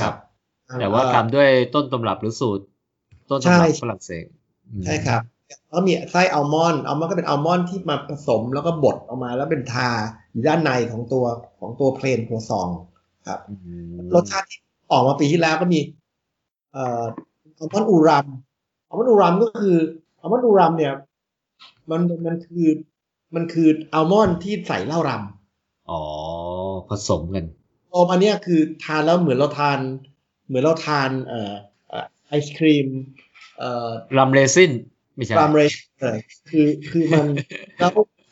[0.00, 0.14] ครับ
[0.80, 2.64] แต่ว่าทำด้วยต้นตำรับหรือสูตร
[3.30, 4.24] ต้นใช่ตำรับฝรั่งเศส
[4.68, 5.22] อืมใช่ครับ
[5.70, 9.90] แล้วมีไส้อัลมอนด์อัลมอนด์ก็เป็นอัลมอนด์ที่มาผสมแล้วก็บดออกมาแล้วเป็นทา
[10.32, 11.24] อยู่ด้านในของตัว
[11.60, 12.68] ของตัวเพลนครัวซอง
[13.28, 13.54] ครับอื
[13.92, 14.60] มรสชาติที่
[14.92, 15.80] ออกมาปีที่แล้วก็มี
[16.72, 17.04] เอ่อ
[17.58, 18.26] อัลมอนด์อูรัม
[18.88, 19.76] อัลมอนด์อูรัมก็คือ
[20.20, 20.94] อัลมอนด์อูรัมเนี่ย
[21.90, 22.68] มันมันคือ
[23.34, 26.02] มันคืออัลมอนด์ที่ใส่เหล้ารำอ๋อ
[26.88, 27.46] ผสมกัน
[27.90, 29.78] โอมอันเนี้ยคือทานแล้วเหมือนเราทาน
[30.46, 31.52] เหมือนเราทานเอ่อ
[31.88, 32.86] เอ่อไอศครีม
[33.58, 33.88] เอ่อ
[34.18, 34.72] รัมเรซิน
[35.16, 36.18] ไม่ใช่ฟาร์มเรสเลย
[36.50, 37.26] คือคือมัน
[37.78, 37.88] เรา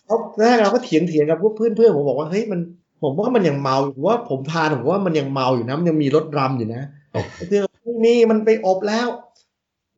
[0.06, 2.60] เราแรกเราก็เถียงเถียงกับพวกเพื่อนเพื่อนผมบอกว่าเฮ้ยมัน
[3.02, 6.82] ผมว่ามันยังเมาอยู่ผมว่าผมทานผมว่ามันยังเมาอยู่นะมันยังมีรสรำอยู่นะ
[7.48, 9.08] เพื่อนไม่มีมันไปอบแล้ว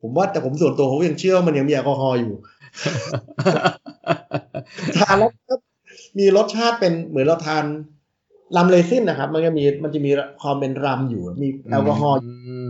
[0.01, 2.33] ผมว่าแต่ผมส่วนตัวผมยังเชื่อว่ามันยังมีแอลกอฮอล์อยู่
[4.97, 5.55] ทานแล้วก็
[6.19, 7.63] มีรสชาติเป็นเหมือนเราทาน
[8.55, 12.19] รัมเลซินนะครับ มันจะมีมันจะมีความเป็นรัมอยู่ มีแอลกอฮอล์ม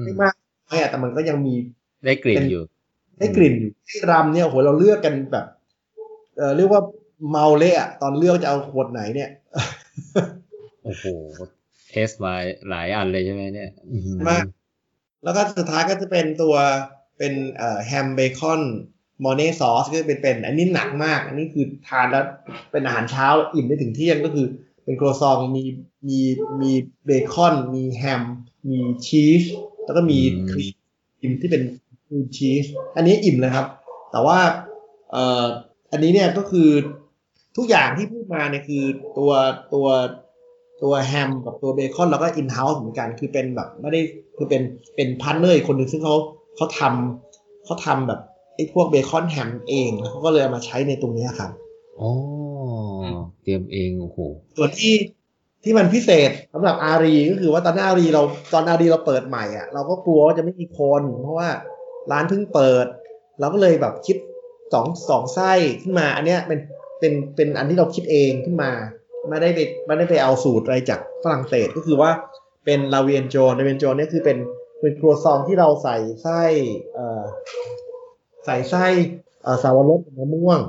[0.06, 0.34] ไม่มาก
[0.68, 1.56] ไม่อะแต่มันก็ยังมี
[2.06, 2.64] ได้กลิ่นอยู่
[3.20, 5.46] ได้กลิ่นอยู่ที่รำเนี่ยโอ้โหเราเลือกกันแบบ
[6.38, 6.82] เออเรียกว่า
[7.30, 9.30] เมาเละอะตอนเลือกจะเอาขวดไหนเนี่ย
[10.84, 11.06] โอ้โห
[11.90, 12.34] taste มา
[12.70, 14.46] หลายอันเลยใช่ไหมเนี่ยอืมมาก
[15.24, 16.56] แล้วก็สุดท้ายก็จะเป็นตัว
[17.18, 18.62] เป็นเอ่อแฮมเบคอน
[19.24, 22.26] mornay sauce ก็เป็นเป็น อันนี้หนักมาก อันนี้คือทานแล้ว
[22.72, 24.48] เป็นอาหารเช้าอิ่มได้ถึงเที่ยงก็คือ
[24.84, 25.64] เป็นครัวซองมี
[26.08, 26.20] มี
[26.62, 26.72] มี
[27.06, 28.22] เบคอน มีแฮม
[28.70, 29.44] มีชีส
[29.86, 30.20] แล้วก็มี
[30.52, 30.76] ครีม
[31.22, 31.64] อิ่มที่เป็น
[32.06, 33.68] ครีมชีส อันนี้อิ่มเลยครับ
[34.12, 34.40] แต่ว่า
[35.12, 35.46] เอ่อ
[35.92, 36.70] อันนี้เนี่ยก็คือ
[37.60, 38.84] ทุกอย่างที่พูดมาเนี่ยคือ
[39.18, 39.32] ตัว
[39.74, 39.88] ตัว
[40.84, 44.02] ตัวแฮมกับตัวเบคอนแล้วก็ in-house เหมือนกัน คือเป็นแบบไม่ได้
[44.38, 44.62] คือเป็น
[44.96, 46.16] เป็น partner อีกคนหนึ่งซึ่งเขา
[46.56, 48.20] เขาทำเขาทำแบบ
[48.56, 51.52] ไอ้พวกเบคอนแฮมเองแล้วเขาก็เลยเอามาใช้ในตรงเนี้ยครับ
[52.00, 52.12] อ๋อ
[53.44, 54.18] เตรียมเองโอ้โห
[54.58, 54.94] ส่วนที่
[55.64, 58.22] ที่มันพิเศษสำหรับอารีก็คือว่าตอนอารีเรา
[58.54, 61.50] ตอนอารีเราเปิดใหม่อะเราก็กลัวว่าจะไม่มีคน เพราะว่า
[62.12, 62.86] ร้านเพิ่งเปิด
[63.40, 64.18] เราก็เลยแบบคิด
[64.74, 66.60] สองสองไส้ขึ้นมา อันเนี้ยเป็น
[67.00, 68.72] เป็นเป็นอันที่เราคิดเองขึ้นมา
[69.30, 72.12] ไม่ได้ไปไม่ได้ไปเอาสูตรอะไรจากฝรั่งเศสก็คือว่า
[72.66, 74.38] เป็นลาเวียนโจนลาเวียนโจนเนี่ยคือเป็น
[74.82, 76.42] เป็นครัวซองที่เราใส่ไส้
[78.46, 78.86] ใส่ไส้
[79.64, 80.60] สาวรสมะม่วง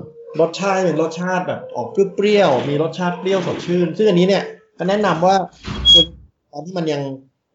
[0.41, 4.45] รสชาติเป็นรสชาติแบบออกเปรี้ยวๆมีรสชาติเปรี้ยวสดชื่น ซึ่งอันนี้เนี่ย
[4.79, 5.37] ก็แนะนำว่า
[6.53, 7.03] ตอนที่มันยัง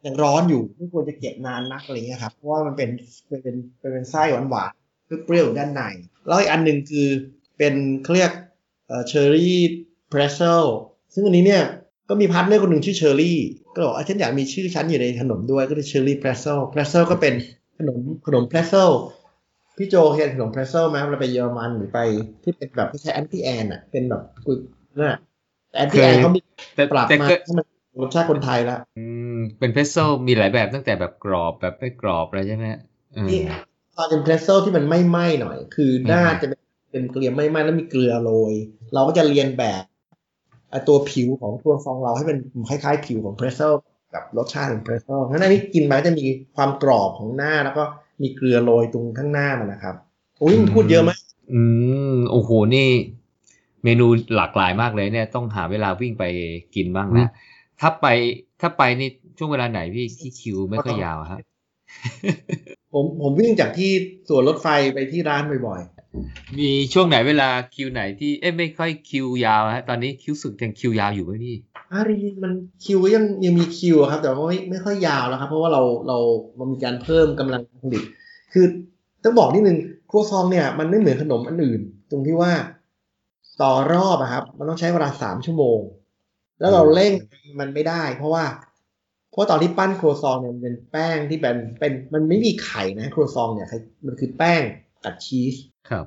[0.06, 2.90] ยังร้อนอยู่ไม่ควรจะเก็บนานนักอะไรเงี้ยครับเพราะว่ามันเป็น
[3.28, 5.82] เป็นเป็นเป็นเป็นไส้หวานๆเปรี้ยวด้านใน
[6.28, 7.08] แล้วอีกอันหนึ่งคือ
[7.58, 8.32] เป็นเขาเรียก
[8.88, 10.66] เอ่อ cherry pretzel
[11.14, 11.64] ซึ่งอันนี้เนี่ย
[12.10, 13.40] ก็มี partner คนหนึ่งชื่อเชอร์รี่
[13.74, 17.34] ก็บอกว่าฉันอยากมีชื่อฉันอยู่ในขนมด้วยก็คือ cherry pretzel pretzel ก็เป็น
[17.80, 18.90] ขนมขนม pretzel
[19.78, 22.00] พี่โจเคยเห็นขนม pretzel ไหมเวลาไปเยอรมันหรือไป
[22.44, 24.58] ที่เป็นแบบไม่ใช่ Auntie Anne อะเป็นแบบกุย
[24.98, 25.20] นั่นน่ะ
[25.72, 26.40] แต่แอนตี้แอนเคยเขามี
[26.76, 27.66] แต่ปรับแต่มาก็ให้มัน
[28.02, 29.96] รสชาติคนไทยแล้วอืมเป็น pretzel
[30.28, 32.66] มีหลายแบบตั้งแต่แบบกรอบแบบไม่กรอบอะไรใช่ไหม
[33.16, 33.42] อืมนี่
[33.96, 36.60] ตอนเป็น pretzel ที่มันไหม้ๆหน่อย คือหน้าอืมจะเป็น
[36.96, 38.54] เป็นเกลียมไม่ไหม้แล้วมีเกลือโรย
[38.94, 39.84] เราก็จะเลียนแบบ
[40.72, 42.38] ไอ้ตัวผิวของตัวซองเราให้มัน
[42.70, 43.74] คล้ายๆ ผิวของ pretzel
[44.14, 47.84] กับรสชาติของ pretzel เพราะฉะนั้นอันนี้กินมาก็จะมีความกรอบของหน้าแล้วก็
[48.22, 49.96] มีเกลือโรยตรงข้างหน้ามันนะครับ
[50.40, 51.20] โอ้ยมันพูดเยอะไหมาก
[51.54, 51.62] อื
[52.14, 52.88] มโอ้โหนี่
[53.84, 54.06] เมนู
[54.36, 56.24] หลากหลายมากเลยเนี่ย ต้องหาเวลาวิ่งไป
[56.76, 57.28] กินบ้างนะ
[57.80, 58.08] ถ้าไป
[58.62, 61.40] ถ้าไปนี่ช่วงเวลาไหนพี่ที่คิวไม่ค่อยยาวอะครับ
[62.94, 63.92] ผมผมวิ่งจากที่
[64.30, 65.82] สวนรถไฟไปที่ร้านบ่อย
[66.58, 71.56] มีช่วงไหนเวลาคิวไหนที่เอ๊ะไม่ค่อยคิวยาวฮะตอนนี้คิวสึกยังคิวยาวอยู่ไหมพี่
[71.92, 72.54] อารีมัน
[72.86, 76.18] คิวยังยังมีคิวครับ แต่ว่าไม่ไม่ค่อยยาวแล้วครับ เพราะว่าเราเรา
[76.60, 78.04] มันมีการเพิ่มกำลังผลิต
[78.54, 78.66] คือ
[79.24, 79.78] ต้องบอกนิดนึง
[80.10, 82.52] ครัวซองเนี่ยมันไม่เหมือนขนมอันอื่น ตรงที่ว่า
[83.62, 85.80] ต่อรอบอะครับ มันต้องใช้เวลาสามชั่วโมง
[86.60, 87.12] แล้วเราเร่ง
[87.60, 88.46] มันไม่ได้ เพราะว่า
[89.32, 93.68] เพราะตอนที่ปั้นครัวซองเนี่ยมันเป็นแป้งที่เป็นเป็นมันไม่มีไข่นะครัวซองเนี่ย
[94.06, 94.62] มันคือแป้ง
[95.06, 95.56] กับชีส
[95.90, 96.06] ครับ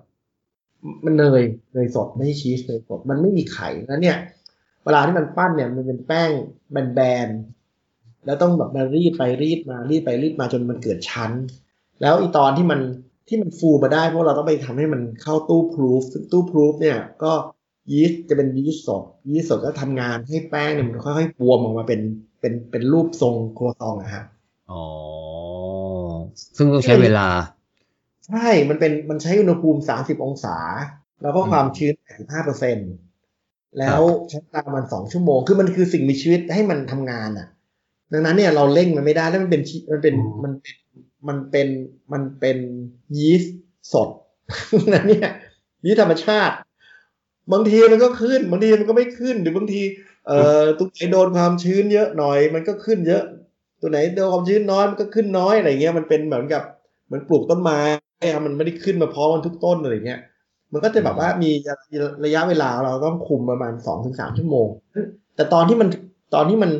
[1.05, 1.43] มันเนย
[1.75, 4.17] เนยสดไม่ใช่ชีสเนยสดมันไม่มีไข่แล้วเนี่ย
[4.85, 6.31] เวลาที่มันปั้นเนี่ยมันเป็นแป้ง
[6.95, 11.33] แบนๆแล้วต้องแบบมารีดไปรีดมารีดไปรีดมาจนมันเกิดชั้น
[12.01, 12.81] แล้วอีตอนที่มัน
[13.29, 17.33] ที่มันฟูมาได้เพราะเราต้องไปทำให้มันเข้าตู้ proof ซึ่งตู้ proof เนี่ยก็
[17.93, 22.01] ยีสต์จะเป็นยีสต์สดยีสต์สดก็ทำงานให้แป้งเนี่ยมันค่อยๆบวมออกมาเป็น
[22.41, 24.25] เป็นเป็นรูปทรงครัวซองอะฮะ
[24.71, 24.85] อ๋อ
[26.57, 27.27] ซึ่งต้องใช้เวลา
[28.31, 30.57] ใช่ มันเป็นมันใช้อุณหภูมิ 30 องศา
[31.23, 32.77] แล้วก็ความชื้น 85เปอร์เซ็น
[33.79, 37.49] แล้วใช้เวลามันสองชั่วโมง คือมันคือสิ่งมีชีวิตให้มันทำงานอะ
[38.13, 40.15] ดังนั้นเนี่ยเราเร่งมันไม่ได้ แล้วมันเป็นมันเป็น
[40.45, 40.77] มันเป็น
[41.29, 41.69] มันเป็น
[42.13, 42.59] มันเป็น
[43.17, 43.57] ยีสต์
[43.93, 44.09] สด
[44.93, 45.31] นั้นเนี่ย
[45.85, 46.55] ยีสต์ธรรมชาติ
[47.53, 49.83] บางทีมันก็ขึ้น บางทีมันก็ไม่ขึ้น หรือบางที
[50.27, 53.23] เอ่อตัวไหนโดนความชื้นเยอะหน่อย มันก็ขึ้นเยอะ
[53.81, 56.63] ตัวไหนโดนความชื้นน้อยมันก็ขึ้นน้อยอะไรเงี้ย มันเป็นเหมือนกับ
[57.07, 57.81] เหมือนปลูกต้นไม้
[58.33, 60.21] ครับมันไม่ได้ขึ้นมาพร้อมกันทุกต้นอะไรเงี้ย
[60.73, 61.51] มันก็จะแบบว่ามี
[62.25, 64.69] ระยะเวลาเราต้องคุมประมาณสองถึงสามชั่วโมง
[65.37, 65.89] แต่ตอนที่มัน
[66.35, 66.71] ตอนที่มัน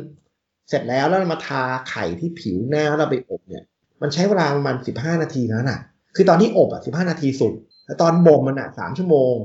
[0.69, 3.63] เสร็จแล้วแล้วมาทาไข่ที่ผิวหน้าแล้วเราไปอบเนี่ย
[4.01, 5.79] มันใช้เวลาประมาณสิบห้านาทีนั้นน่ะ
[6.15, 7.53] คือตอนที่อบอะสิบห้านาทีสุด
[7.85, 9.35] แต่ตอนบ่มมันอะสามชั่วโมง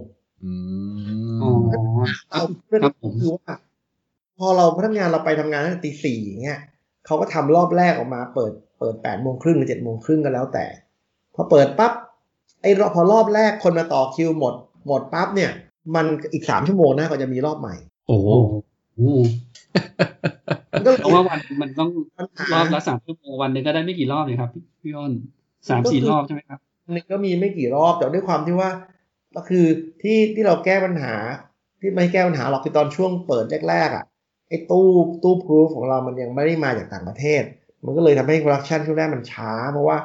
[0.45, 0.53] อื
[1.43, 1.59] อ๋อม
[2.31, 3.53] เอาเพื่อนครับผมคือว่า
[4.39, 6.61] พอเราพนักงานเราไปทำงานตั้งแต่ตีสี่เงี้ย
[7.07, 10.65] เขาก็ทำรอบแรกออกมาเปิดเปิดแปดโมงครึ่งหรือเจ็ดโมงครึ่งก็แล้วแต่
[11.35, 11.93] พอเปิดปั๊บ
[12.63, 14.55] ไอ้รอบพอรอบแรกคนมาต่อคิวหมด
[14.87, 15.51] หมดปั๊บเนี่ย
[15.95, 17.75] มันอีกสามชั่วโมงหนะก็จะมีรอบใหม่
[18.09, 18.29] โอ้โห
[18.95, 19.21] โอ้โห
[20.73, 25.13] มันก็เพราะว่าวันมันต้องปัญหารอบละสามชั่วโมงวันหนึ่งก็ได้ไม่กี่รอบเลยครับพี่พี่อ้น
[25.69, 26.59] สามสี่รอบใช่ไหมครับ
[26.95, 28.71] นึงก็มีไม่กี่รอบแต่ด้วยความที่ว่า
[29.37, 29.65] ก็คือ
[30.03, 31.15] ที่ที่เราแก้ปัญหา
[31.81, 34.05] ที่ไม่แก้ปัญหาหรอกคือตอนช่วงเปิดแรกๆอะ
[34.49, 34.89] ไอ้ตู้
[35.23, 37.43] ตู้พรูฟของเรามันยังไม่ได้มาจากต่างประเทศ
[37.85, 39.97] มันก็เลยทำให้ production ช่วงแรกมันช้า เพราะว่า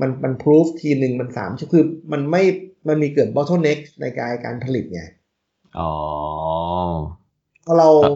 [0.00, 2.42] มันมัน proof ทีหนึ่งมันสามชั่วคือมันไม่
[2.88, 5.02] มันมีเกิด bottleneck ในการการผลิตไง
[5.78, 5.92] อ๋อ
[7.66, 8.14] พอเราครับ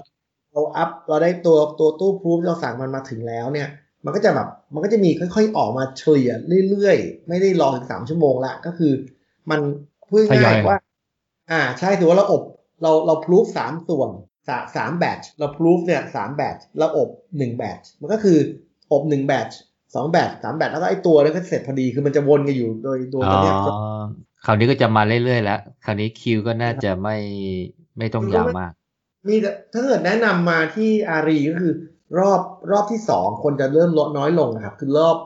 [0.53, 3.69] เรา up เราได้ตัวตัวตู้ proof เราสั่งมันมาถึงแล้วเนี่ย
[4.05, 6.31] มันก็จะแบบมันก็จะมีค่อยๆออกมาเฉลี่ย
[6.69, 8.93] เรื่อยๆ ไม่ได้รอถึงสามชั่วโมงละก็คือ
[9.51, 9.61] มัน
[10.09, 10.79] พูดทยง่าอยยๆว่า
[11.51, 12.43] อ่าใช่ถือว่าเราอบ
[12.83, 14.11] เราเรา proof สามส่วน
[14.49, 18.39] สาสามแบตเราพรูฟเนี่ยสามแบตเราอบหนึ่งแบตมันก็คือ
[18.93, 19.49] อบหนึ่งแบต
[19.95, 23.55] สองแบตสามแบตแล้วก็ไอตัวนั้นก็เสร็จพอดีคือมันจะวนกันอยู่โดยโดยอ๋ตัวอเนี้ย
[24.45, 27.17] คราวนี้ก็จะมาเรื่อยๆแล้วคราวนี้คิวก็น่าจะไม่
[27.99, 28.73] ไม่ต้องยาวมาก
[29.29, 31.75] มีแต่ถ้าเกิดแนะนำมาที่อารีก็คือ
[32.19, 35.17] รอบรอบที่สองคนจะเริ่มลดน้อยลงนะครับ คือรอบ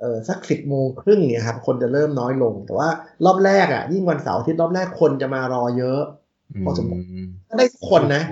[0.00, 2.88] เออสักสิบโมงครึ่งเนี่ยครับ คนจะเริ่มน้อยลง แต่ว่า
[3.24, 6.00] รอบแรกอะ ยิ่งวันเสาร์อาทิตย์รอบแรกคนจะมารอเยอะ
[6.54, 8.22] อืพอสมควรมก็ได้ทุกคนนะ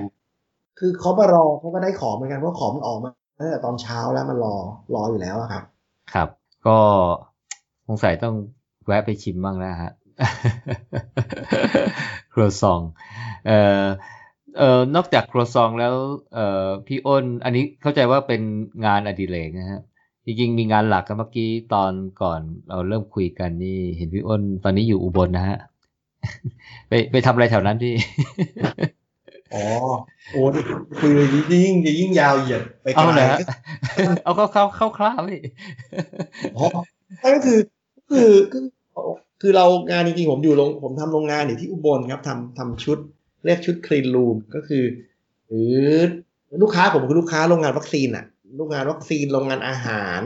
[0.78, 4.54] คือเขามารอเขาก็ได้ของเหมือนกันเพราะของมันออกมา ตั้งแต่ตอนเช้าแล้วมันรอ
[4.94, 5.64] รออยู่แล้วครับ
[6.12, 6.28] ครับ
[6.66, 6.78] ก็
[7.86, 8.34] สงสัยต้อง
[8.86, 9.92] แวะไปชิมบ้างแล้วฮะ
[12.32, 12.80] ครัวซอง
[13.46, 13.84] เอ่อ
[14.58, 15.94] เอ่อนอกจากครัวซองแล้ว
[16.34, 18.42] เอ่อพี่อ้น อันนี้เข้าใจว่าเป็น
[18.86, 19.82] งานอดิเรกนะฮะ
[20.24, 25.58] จริงๆมีงานหลักกันเมื่อกี้ตอนก่อนเราเริ่มคุยกันนี่เห็นพี่อ้นตอนนี้อยู่อุบลนะฮะ
[26.88, 27.94] ไปไปทำอะไรแถวนั้นพี่
[29.54, 29.64] อ๋อ
[30.32, 30.40] โอ้
[30.98, 31.26] คุยเลย
[31.64, 33.38] ยิ่งจะยิ่งยาวเหยียดไปไกเอาลเลยฮะ
[34.24, 35.40] เอาเข้าเข้าเข้าคร่าวๆพี่
[36.56, 36.66] อ๋อ
[37.22, 37.58] นั่นก็คือ
[38.10, 38.64] คือคือ
[39.40, 42.98] คือเรางานจริงๆผมอยู่โรงผมทำโรงงานอยู่ที่อุบลครับทำทำชุด
[43.44, 44.84] เรียกชุดคลีนรูมก็คือ
[45.46, 45.90] หรือ
[46.62, 48.24] ลูกค้าผมคือลูกค้าโรงงานวัคซีนอะ
[48.56, 50.20] โรงงานวัคซีนโรงงานอาหาร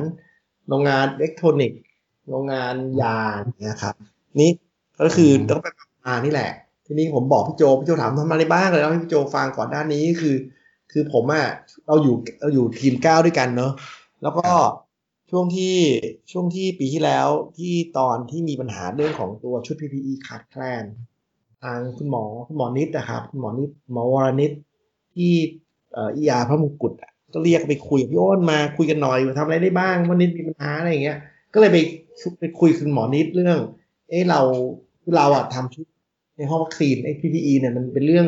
[0.68, 1.80] โรงงานอิเล็กทรอนิกส์
[2.30, 3.18] โรงงานยา
[3.62, 3.94] เนี่ยครับ
[4.40, 4.50] นี่
[5.00, 6.50] ก็คือต้องไปทำงานนี่แหละ
[6.90, 10.36] ทีนี้ผมบอกพี่โจพี่โจถามทำอะไรบ้างเลยแล้วให้พี่โจฟังก่อนหน้านี้คือ
[10.92, 11.46] คือผมอะ
[11.86, 13.72] เราอยู่เราอยู่ทีมเก้าด้วยกันเนอะ
[14.22, 14.48] แล้วก็
[15.30, 15.76] ช่วงที่
[16.32, 20.84] ช่วงที่ปีที่แล้วที่ตอนที่มีปัญหาเรื่องของตัวชุด PPE ขาดแคลน
[21.62, 24.52] ทางคุณหมอคุณหมอนิดนะครับคุณหมอนิดหมอวรนิด
[25.14, 25.32] ที่
[25.92, 31.18] เอ่ออียาพระมงกุฎอะก็เรียกไปคุยกับพี่อ้นมาคุยกันหน่อยว่าทำอะไรได้บ้างวันนิดมีปัญหาอะไรอย่างเงี้ย
[31.54, 31.78] ก็เลยไป
[32.40, 33.58] ไปคุยคุณหมอนิดเรื่อง
[34.08, 34.40] เอ้เรา
[35.02, 35.86] คือเราอะทำชุด
[36.40, 38.26] ในห้องวัคซีนไอ้ PPE เนี่ยมันเป็นเรื่อง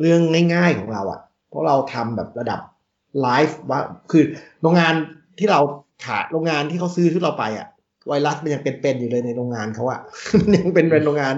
[0.00, 0.20] เรื่อง
[0.54, 2.60] ง่ายๆของเราอะเพราะเราทำแบบระดับ
[3.22, 3.80] live virus
[4.10, 4.24] คือ
[4.62, 4.94] โรงงาน
[5.38, 5.60] ที่เรา
[6.04, 7.66] ขายโรงงานที่เขาซื้อชุดเราไปอะ
[8.08, 10.00] ไวรัสมันยังเป็นๆอยู่เลยในโรงงานเขาอะ
[10.40, 11.34] มันยังเป็นเป็นโรงงาน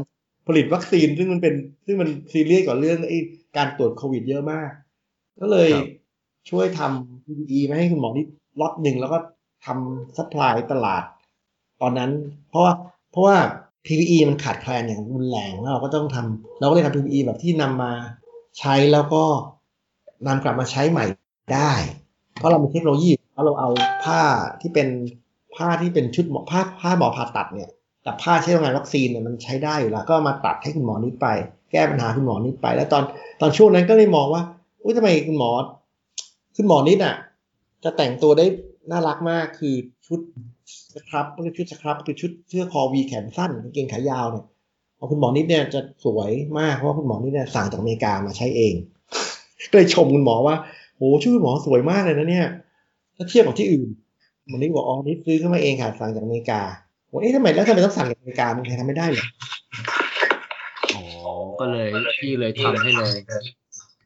[0.47, 1.55] ผลิตวัคซีนซึ่งมันเป็น
[1.87, 3.19] ซึ่งมันซีเรียสกว่าเรื่องไอ้
[3.57, 4.71] การตรวจโควิดเยอะมาก
[5.41, 5.87] ก็เลยครับ
[6.51, 8.27] ช่วยทำ PPE มาให้คุณหมอที่
[8.61, 9.19] ล็อตหนึ่งแล้วก็
[9.67, 11.05] ทำ supply ตลาด
[11.83, 12.11] ตอนนั้น
[12.49, 12.75] เพราะว่า
[13.11, 13.37] เพราะว่า
[13.87, 17.93] PPE มันขาดแคลนอย่างรุนแรงแล้วเราก็ต้องทำเราก็เลยทำ PPE แบบที่นำมา
[18.59, 19.25] ใช้แล้วก็
[20.27, 21.05] นำกลับมาใช้ใหม่
[21.55, 21.73] ได้
[22.37, 23.71] เพราะเรามีเทคโนโลยีแล้วเราเอา
[24.05, 24.21] ผ้า
[24.61, 24.89] ที่เป็น
[25.57, 27.71] ผ้าที่เป็นชุดหมอผ้าผ้าหมอผ่าตัดเนี่ย
[28.03, 31.27] แต่ผ้าใช้โรงงานวัคซีนเนี่ยมันใช้ได้อยู่แล้ว ก็มาตัดให้คุณหมอนิดไป
[31.73, 33.05] แก้ปัญหาคุณหมอนิดไป แล้วตอน
[33.41, 34.43] ตอนช่วงนั้นก็เลยมองว่า
[34.83, 35.51] อุ้ยทำไมคุณหมอ
[36.57, 37.15] คุณหมอนิดอะ
[37.85, 38.47] จะแต่งตัวได้
[38.91, 39.75] น่ารักมากคือ
[40.07, 40.21] ชุด
[40.95, 44.45] สครับก็คือชุดสครับคือชุดเสื้อคอวีแขนสั้นกางเกงขายาวเนี่ย
[44.99, 48.75] ของคุณหมอนิดเนี่ยจะสวยมากเพราะว่าคุณหมอนิดเนี่ยสั่งจากอเมริกามาใช้เอง
[49.71, 50.57] ก็เลยชมคุณหมอว่า
[50.97, 52.47] โหชุดคุณหมอสวยมากเลยนะเนี่ย
[53.17, 53.89] ถ้าเทียบกับที่อื่น
[54.47, 56.61] หมอนิดบอกอ๋อนิดซื้อขึ้นมาเองค่ะสั่งจากอเมริกา
[57.11, 59.27] บอกเอ๊ะทำไมแล้วทำไมต้องสั่งจากอเมริกามันใครทำไม่ได้เหรอ
[60.95, 61.03] อ๋อ
[61.61, 61.89] ก็เลย
[62.23, 63.17] พี่เลยทำให้เลย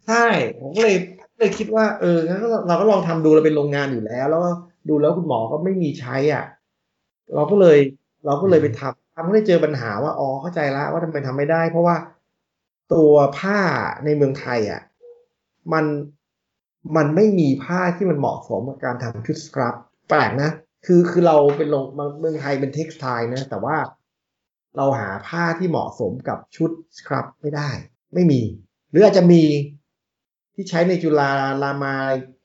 [0.06, 0.24] ใช่
[0.60, 0.96] ผมก็เลย
[1.38, 4.50] เลยคิดว่าเอองั้นก็เราก็ลองทำดูเราเป็นโรงงานอยู่แล้ว แล้วก็
[4.88, 6.44] ดูแล้วคุณหมอก็ไม่มีใช้อะ
[7.34, 7.78] เราก็เลย
[8.26, 11.96] เราก็เลยไปทำทำก็เลยเจอปัญหาว่าอ๋อเข้าใจแล้วว่าทำไมทำไม่ได้ เพราะว่า
[12.92, 13.58] ตัวผ้า
[14.04, 14.82] ในเมืองไทยอะ
[15.72, 15.84] มัน
[16.96, 19.74] มันไม่มีผ้าที่มันเหมาะสมกับการทำชุดสครับ
[20.08, 20.50] แปลกนะ
[20.86, 21.84] คือคือเราเป็นโรง
[22.20, 23.76] เมืองไทยเป็น textile นะ แต่ว่า
[24.76, 27.68] เราหาผ้าที่เหมาะสมกับชุด scrub ไม่ได้
[28.14, 28.40] ไม่มี
[28.90, 29.42] หรืออาจจะมี
[30.54, 31.30] ที่ใช้ในจุฬา
[31.62, 31.94] รามา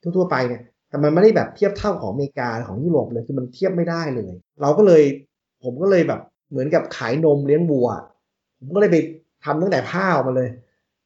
[0.02, 5.04] ทั่วๆไปเนี่ย แต่มันไม่ได้แบบเทียบเท่าของอเมริกาของยุโรปเลยคือมันเทียบไม่ได้เลย เราก็เลย
[5.63, 7.88] ผมก็เลยแบบเหมือนกับขายนมเลี้ยงวัว
[8.60, 8.98] ผมก็เลยไป
[9.45, 10.50] ทำตั้งแต่ผ้าออกมาเลย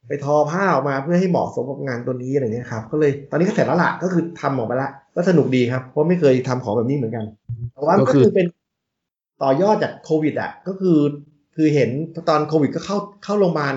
[0.07, 7.25] ไปทอผ้าออกมาเพื่อให้เหมาะสมกับงานตัวนี้อะไรเงี้ยครับก็เลยตอนนี้ก็เสร็จแล้วล่ะก็คือทำออกมาละก็สนุกดีครับ เพราะไม่เคยทำของแบบนี้เหมือนกัน
[7.73, 8.47] แต่ว่าก็ก็คือคือเป็น
[9.43, 10.97] ต่อยอดจากโควิดอะก็คือ
[11.55, 11.89] คือเห็น
[12.29, 13.75] ตอนโควิดก็เข้าเข้าโรงพยาบาล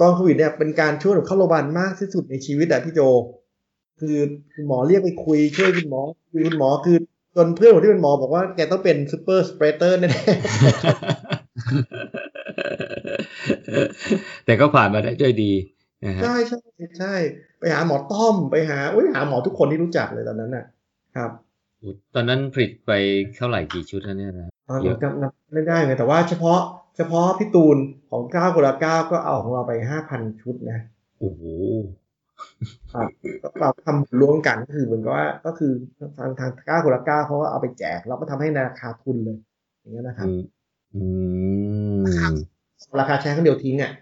[0.00, 3.00] ตอนโควิดเนี่ยเป็นการช่วยเข้าโรงพยาบาลมากที่สุดในชีวิตอะพี่โจ
[4.00, 4.16] คือ
[4.54, 6.96] คุณหมอเรียกไปคุยช่วยคุณหมอคุยคุณหมอคือ
[7.36, 10.12] จนเพื่อนผมที่เป็นหมอบอกว่าแกต้องเป็น super spreader แน่ๆ
[14.44, 15.52] แต่ก็ผ่านมาได้ด้วยดี
[16.04, 16.60] นะฮะใช่ใช่
[16.98, 17.14] ใช่
[17.58, 20.64] ไปหาหมอต้อมไปหาอุ้ยหาหมอทุกคนที่รู้จักเลยตอนนั้นน่ะ
[21.16, 21.30] ครับ
[22.14, 22.92] ตอนนั้นผลิตไป
[23.36, 26.58] เท่าไหร่กี่ชุดนะเนี่ยนะตอนเยอะจำนับไม่ได้ไงแต่ว่าเฉพาะ
[26.96, 27.76] เฉพาะพี่ตูน
[28.10, 30.78] ของเก้าคนละเก้าก็เอาของเราไปห้าพันชุดนะ
[31.20, 31.42] โอ้โห
[31.88, 32.05] ครับก็
[33.60, 35.72] เราทำร่วมกันก็คือเหมือนกับว่าก็คือ
[36.18, 39.38] ทางทางเก้าคนละเก้าเขาก็เอาไปแจก เราก็ทำให้ในราคาทุนเลย
[39.80, 40.40] อย่างเงี้ยนะครับอืม
[40.94, 41.02] อื
[42.32, 42.34] ม
[43.00, 43.92] ราคาใช้ครั้งเดียวทิ้งอะ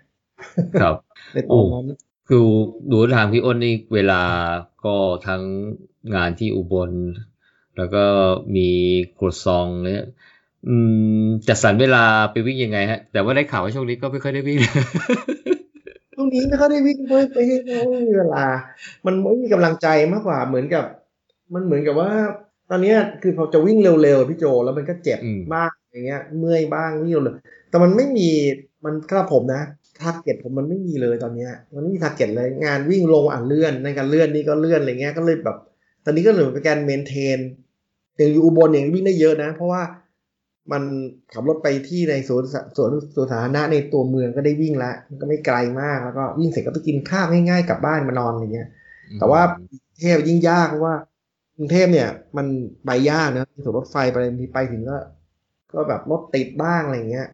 [0.80, 0.94] ครับ
[1.34, 1.86] ในตอนนั้น
[2.28, 2.44] คือ
[2.90, 4.22] ดูทางพี่อ้นนี่เวลา
[4.84, 5.42] ก็ทั้ง
[6.14, 6.90] งานที่อุบล
[7.76, 8.04] แล้วก็
[8.56, 8.68] มี
[9.16, 10.06] ครัวซองเนี่ย
[10.68, 10.74] อื
[11.20, 14.72] มจัดสรรเวลาไปวิ่งยังไงฮะ แต่ว่าได้ข่าวว่าช่วงนี้ก็ไม่ค่อยได้วิ่งช่
[16.24, 18.46] วงนี้ไม่ค่อยได้วิ่งเพราะไปให้ไม่มีเวลา
[19.06, 20.84] มันไม่มีกำลังใจมากกว่าเหมือนกับ
[21.54, 22.10] มันเหมือนกับว่า
[22.70, 28.28] ตอนเนี้ยคือพอจะวิ่งเร็วๆพี่โจ แล้วมันก็เจ็บอืมบ้างอย่างเงี้ย เมื่อยบ้างวิ่งเร็วๆแต่มันไม่มี
[28.84, 29.62] มันกระผมนะ
[30.00, 35.56] target ผมมันไม่มีเลยตอนเนี้ยมันไม่มี target เลยงานวิ่งลงงานเลื่อนในการเลื่อนนี่ก็เลื่อนอะไรเงี้ยก็เลยแบบ
[36.04, 37.38] ตอนนี้ก็เหลือเป็นการ maintain
[38.16, 39.82] อย่างอยู่อุบลอย่างวิ่งได้เยอะนะ เพราะว่า
[40.72, 40.82] มัน
[41.32, 48.68] ขับรถไปที่ในสวนสสวนสวนสาธารณะในตัวเมืองก็ได้วิ่งแล้วมันก็ไม่ไกลมากแล้วก็วิ่งเสร็จก็ไปกินข้าวง่ายๆกลับบ้านมานอนอย่างเงี้ย
[49.18, 50.94] แต่ว่ากรุงเทพยิ่งยากเพราะว่า
[51.56, 52.46] กรุงเทพเนี่ย มัน
[52.84, 54.98] ไปยากนะสวนรถไฟไปมีไปถึงก็
[55.72, 57.28] ก็แบบรถติดบ้างอะไรเงี้ย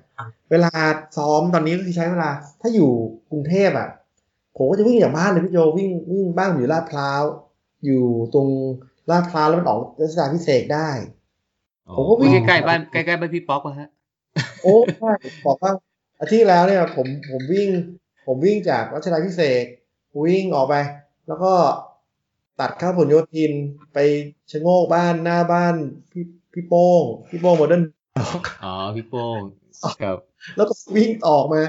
[0.50, 0.70] เวลา
[1.16, 2.90] ซ้อมตอนนี้ก็คือใช้เวลา ถ้าอยู่
[3.30, 3.88] กรุงเทพอะ
[4.56, 7.22] ผมก็จะวิ่งจากบ้านเลยพี่โจวิ่งวิ่งบ้านผมอยู่ลาดพร้าว
[7.84, 8.02] อยู่
[8.34, 8.48] ตรง
[9.10, 10.88] ลาดพร้าวแล้วมันออกรัชดาพิเศษกได้
[11.96, 13.88] ผมก็วิ่งใกล้ๆบ้านใกล้ๆบ้านพี่ป๊อกอะฮะ
[14.62, 15.12] โอ้ใช่
[15.46, 15.72] บอกว่า
[16.20, 17.68] อาทิตย์แล้วเนี่ยผมผมวิ่ง
[18.26, 19.64] ผมวิ่งจากรัชดาพิเศษ
[20.12, 20.74] กวิ่งออกไป
[21.28, 21.52] แล้วก็
[22.60, 23.52] ตัดเข้าผลโยธิน
[23.94, 23.98] ไป
[24.50, 25.74] ชะโงกบ้านหน้าบ้าน
[26.12, 27.82] พี่พี่โป้งพี่โป้ง Modern
[28.64, 29.40] อ๋อพี่โป้ง
[30.02, 30.18] ครับ
[30.56, 31.62] แล้วก็วิ่งออกมา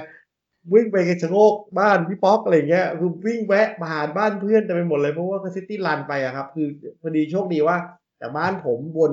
[0.74, 6.68] วิ่งไปชะโงกบ้านพี่ป๊อกอะไรเงี้ยคือวิ่งแวะผ่านบ้านเพื่อนเต็มไปหมดเลยเพราะว่าก็ city run ไปอะครับ คือ
[7.02, 7.78] พอดีโชคดีว่า
[8.22, 9.12] จากบ้านผมวน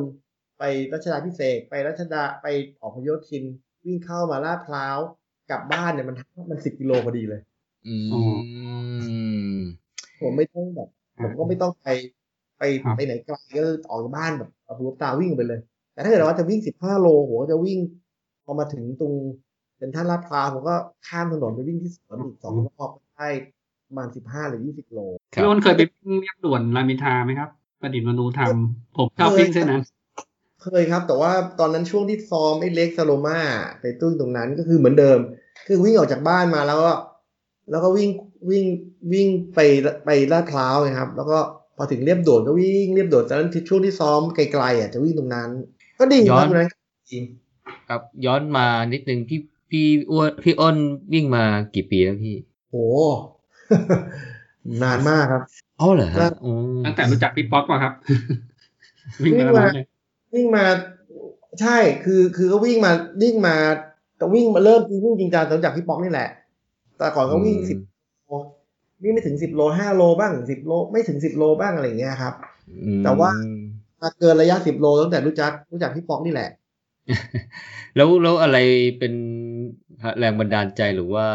[0.58, 2.46] ไปรัชดาภิเษกไปรัชดาไป
[2.80, 3.44] ออกพหลโยธิน
[3.84, 4.98] วิ่งเข้ามาลาดพร้าว
[5.50, 6.16] กลับบ้านเนี่ยมัน
[6.50, 7.40] มันสิบกิโลพอดีเลย
[7.86, 7.94] อื
[9.56, 9.58] ม
[10.20, 10.88] ผมไม่ต้องแบบ
[11.22, 11.86] ผมก็ไม่ต้องไป
[12.58, 15.60] ไปครับไปไหนไกลก็ออกจากบ้านแบบเอาหัวตาวิ่งไปเลย
[15.92, 17.78] แต่ถ้าเกิดว่าจะวิ่งสิบห้าโลผมก็จะวิ่ง
[18.44, 19.12] พอมาถึงตรง
[19.78, 20.74] เป็นท่าลาดพร้าวผมก็
[21.06, 23.28] ข้ามถนนไปวิ่งที่สวนอีกสองรอบได้
[23.86, 24.98] ประมาณสิบห้าหรือยี่สิบโล
[25.34, 27.50] ครับพี่อ้นเคยไปวิ่งเรียบด่วนรามอินทราไหมครับ
[27.80, 29.82] ประดิษฐ์มนูทำผมชอบวิ่งเส้นนั้น
[30.62, 33.38] เคยครับ แต่ว่าตอนนั้นช่วงที่ซ้อมไอ้เล็กซาโลมา
[33.80, 35.18] ไปตุ้งตรงนั้นก็คือเหมือนเดิม
[35.66, 36.92] คือวิ่งออกจากบ้านมาแล้วก็
[37.70, 38.10] แล้วก็วิ่ง
[38.50, 38.64] วิ่ง
[39.12, 39.60] วิ่งไป
[40.04, 41.38] ไปลาดพร้าวนะครับ แล้วก็
[41.76, 45.50] พอถึงเรียบด่วนก็วิ่งเรียบด่วนจากนั้นที่ช่วงที่ซ้อมไกลๆอะจะวิ่งตรงนั้น
[45.98, 46.68] ก็ดีย้คอรันบตรงนั้น
[47.12, 47.24] จริง
[47.88, 49.40] ครับย้อนมานิดนึงพี่
[49.70, 50.76] พี่อ้วนพี่อ้น
[51.12, 51.44] วิ่งมา
[51.74, 52.36] กี่ปีแล้วพี่
[52.70, 52.74] โห
[54.82, 55.42] นานมากครับ
[55.80, 57.94] อ๋อเหรอครัฮะบอืมตั้งแต่รู้จักพี่ป๊อกมาครับ
[59.24, 59.82] วิ่งวิ่งมามาแล้
[60.30, 60.64] วเลยวิ่งมา
[61.60, 63.56] ใช่คือคือก็วิ่งมาวิ่งมา
[64.16, 66.28] แต่วิ่งมาเริ่มวิ่งจริงจังตั้งจากพี่ป๊อกนี่แหละ
[66.98, 67.78] แต่ก่อนก็วิ่งสิบ
[68.26, 68.32] โล
[69.02, 72.34] วิ่งไม่ถึงสิบโลห้าโลบ้างสิบโลไม่ถึงสิบโลบ้างอะไรอย่างเงี้ยครับ
[72.84, 73.30] อืมแต่ว่า
[74.02, 76.50] มาเกินระยะสิบโลตั้งแต่รู้จักรู้จักพี่ป๊อกนี่แหละ
[77.96, 78.58] แล้วแล้วอะไร
[78.98, 79.14] เป็น
[80.18, 81.26] แรงบันดาลใจหรือว่า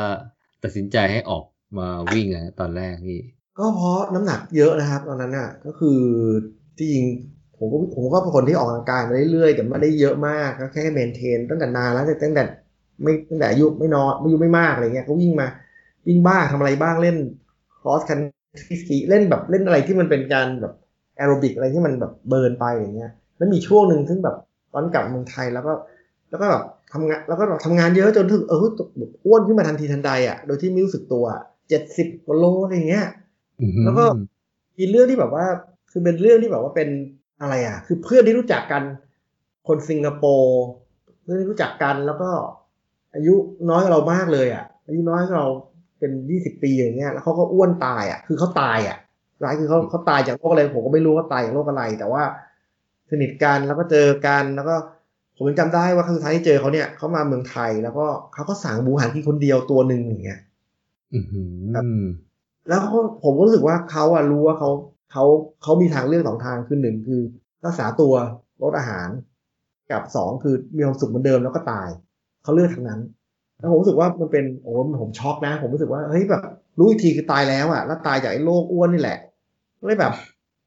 [0.64, 1.44] ตัดสินใจให้ออก
[1.78, 3.20] มาวิ่งอะตอนแรกพี่
[3.60, 6.00] ก็เพราะน้ำหนักเยอะนะครับ ตอนนั้นน่ะ ก็คือ
[6.78, 7.06] ที่จริง
[7.64, 12.44] ผมก็ผมก็เป็นคนที่ออกกำลังกายมาเรื่อยๆแต่ไม่ได้เยอะมากก็แค่ maintain ตั้งแต่นานแล้วตั้งแต่
[13.04, 15.48] ไม่ตั้งแต่อายุไม่น้อยอายุไม่มากอะไรเงี้ยก็วิ่งมา
[16.08, 17.18] วิ่งบ้างทำอะไรบ้างเล่น
[17.80, 20.74] cross country เล่นแบบเล่นอะไรที่มันเป็นการแบบ
[21.18, 24.36] แอโรบิกอะไรที่มันแบบ burn ไปอย่างเงี้ย แล้วมีช่วงหนึ่งซึ่งแบบ
[24.74, 25.74] ตอนกลับเมืองไทยแล้วก็
[26.30, 28.60] แล้วก็แบบทำงานแล้วก็แบบทำงานเยอะจนถึงเออ
[28.98, 31.26] แบบอ้วนขึ้นมาทันทีทันใดอะโดยที่ไม่รู้สึกตัว
[31.70, 33.08] เจ็ดสิบกว่าโลอะไรเงี้ย
[33.62, 34.04] อือหือแล้วก็
[34.78, 35.46] มีเรื่องที่แบบว่า
[35.92, 36.90] คือเป็นเรื่องที่แบบว่าเป็น
[37.44, 38.84] อะไรอะ คือเพื่อนที่รู้จักกัน
[39.68, 40.62] คนสิงคโปร์
[41.24, 42.30] เพื่อนที่รู้จักกันแล้วก็
[43.16, 43.34] อายุ
[43.70, 45.50] น้อยกว่าเรามากเลยอะอายุน้อยกว่าเรา
[46.00, 48.98] เป็นยี่สิบปีอย่างเงี้ยแล้วเขาก็อ้วนตายอะ คือเขาตายอะ
[49.44, 52.24] ร้ายคือเขาเขาตายจากโรคอะไรผมก็ไม่รู้ว่าตายจากโรคอะไร แต่ว่า
[53.12, 54.76] สนิทกันแล้วก็เจอกันแล้วก็
[55.36, 60.40] ผมยังจำได้ว่าครั้งสุดท้ายที่เจอเขาเนี่ยเขามาเมืองไทยแล้วก็เขาก็สั่งหมูหันกินคนเดียวตัวหนึ่งอย่างเงี้ย
[61.14, 61.84] อือหือครับ
[62.68, 64.70] แล้วเขาผมก็รู้สึกว่าเขาอะรู้ว่าเขา
[65.14, 65.26] เขา
[65.64, 67.22] เขามีทางเลือกสองทางคือหนึ่งคือ
[67.66, 68.14] รักษาตัว
[68.64, 69.10] ลดอาหาร
[69.92, 71.90] กับสองคือมีความสุขเหมือนเดิมแล้วก็ตาย
[72.44, 73.02] เขาเลือกทางนั้น
[73.60, 76.44] แล้วผมรู้สึกว่ามันเป็นโอ้ผมช็อกนะ ผมรู้สึกว่าเฮ้ยแบบ
[76.80, 79.18] รู้อีกทีคือตายแล้วอะแล้วตายจากไอ้โรคอ้วนนี่แหละ
[79.80, 80.14] ก็เลยแบบ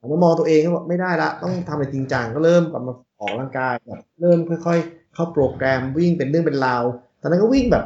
[0.01, 6.83] ผมมามองตัวเองก็บอกไม่ได้ละต้องทำอะไรจริงจังก็เริ่มกลับมาออกกำลังกายแบบเริ่มค่อย ๆ เข้าโปรแกรมวิ่งเป็นเรื่องเป็นราว
[7.21, 7.85] ตอนนั้นก็วิ่งแบบ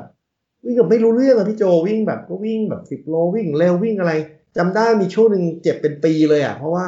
[0.64, 4.12] วิ่งแบบไม่รู้เรื่องอะพี่โจวิ่งแบบก็วิ่งแบบสิบโลวิ่งเร็ววิ่งอะไร
[4.56, 6.86] จำได้มีช่วงหนึ่งเจ็บเป็นปีเลยอะเพราะว่า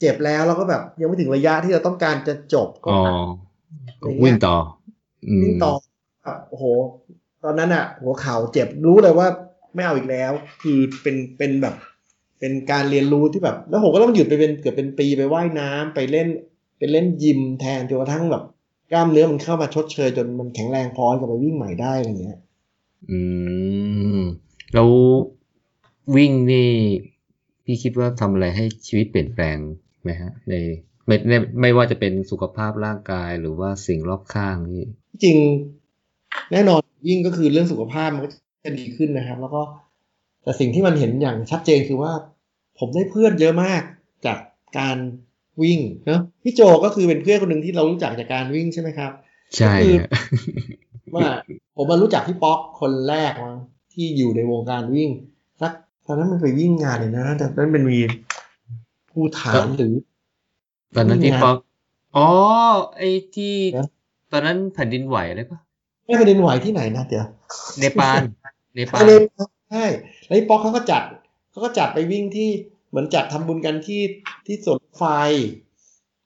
[0.00, 3.14] เจ็บแล้วแล้วก็แบบยังไม่ถึงระยะที่เราต้องการจะจบก็อ๋ออัด
[4.04, 4.56] อย่างเงี้ยวิ่งต่อ
[5.28, 5.72] อืมวิ่งต่อ
[6.24, 6.64] ครับโอ้โห
[7.44, 9.26] ตอนนั้นอะหัวเข่าเจ็บรู้เลยว่า
[9.74, 11.74] ไม่เอาอีกแล้ว คือเป็นเป็นแบบ
[12.38, 16.28] เป็นการเรียนรู้ที่แบบ แล้วผมก็ต้องหยุดไปเป็นเกือบเป็นปีไปว่ายน้ำไปเล่น
[16.78, 18.42] ไปเล่นยิมแทนจนกระทั่งแบบ
[18.92, 22.38] กล้ามเนื้อมันเข้ามาชดเชยจนมันแข็งแรงพอจะไปวิ่งใหม่ได้อะไรเงี้ย
[23.10, 23.18] อื
[24.16, 24.20] ม
[24.74, 24.88] แล้ว
[26.16, 26.72] วิ่งนี่
[27.64, 29.56] พี่คิดว่าทำอะไรให้ชีวิตเปลี่ยนแปลง
[30.02, 30.54] ไหมฮะ ใน
[31.06, 34.84] ไม่ไม่ไม่ว่าจะเป็นสุขภาพร่างกายหรือว่าสิ่งรอบข้างนี่
[35.24, 35.36] จริง
[36.52, 38.30] แน่นอนยิ่งก็คือเรื่องสุขภาพมันก็
[38.64, 39.62] จะดีขึ้นนะครับ แล้วก็
[40.42, 42.12] แต่สิ่งที่มันเห็นอย่างชัดเจนคือว่า
[42.78, 43.82] ผมได้เพื่อนเยอะมาก
[44.26, 44.38] จาก
[44.78, 44.96] การ
[45.62, 49.10] วิ่งเนอะพี่โจก็คือเป็นเพื่อนคนหนึ่งที่เรารู้จักจากการวิ่งใช่ไหมครับ
[49.56, 50.10] ใช่ก็คือฮะ
[51.14, 51.26] ว่า
[51.76, 53.56] ผมมารู้จักพี่ป๊อกคนแรกมั้ง
[53.92, 55.10] ที่อยู่ในวงการวิ่ง
[55.62, 55.72] สัก
[56.06, 57.98] ตอนนั้นมันไปวิ่งงานเลยนะ แต่นั้นเป็นมี
[59.10, 59.94] ผู้ฐานหรือ
[60.96, 61.56] ตอนนั้นที่ป๊อก
[62.16, 62.28] อ๋อ
[62.96, 63.86] ไอ้ที่นะ
[64.32, 65.58] ตอนนั้นแผ่นดินไหวเลยปะ
[66.06, 67.26] ไม่ประเด็นไหวที่ไหนนะเดี๋ยว
[67.78, 68.20] เนปาล
[68.74, 69.18] เนปาใช่ลเลย
[69.70, 69.84] ใช่
[70.26, 71.02] แล้วพี่ป๊อกเขาก็จัด
[71.50, 72.48] เขาก็จัดไปวิ่งที่
[72.88, 74.02] เหมือนจัดทำบุญกันที่
[74.46, 75.04] ที่สวนรถไฟ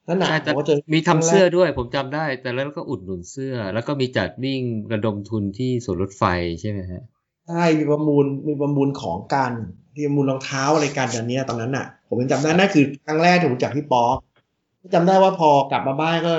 [0.07, 4.61] นั่นน่ะใช่ผแต่มก็เจอมีทำเสื้อด้วยผมจำได้ แต่แล้วก็อุดหนุนเสื้อ แล้วก็มีจัดวิ่ง
[4.93, 6.23] ระดมทุนที่สวนรถไฟ
[6.61, 7.03] ใช่ไหมฮะ
[7.47, 9.53] ใช่มีประมูลมีประมูลของกัน
[9.95, 14.15] มีประมูลรองเท้าอะไรกันอย่างเนี้ยตอนนั้นน่ะ ผมยังจำได้นั่นคือครั้งแรกที่ผมจักพี่ป๊อก
[14.93, 16.33] จำได้ว่าพอกลับมาบ้านก็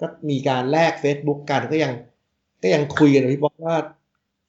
[0.00, 1.92] ก็มีการแลก Facebook กันก็ยัง
[2.62, 3.76] ก็ยังคุยกันพี่ป๊อกว่า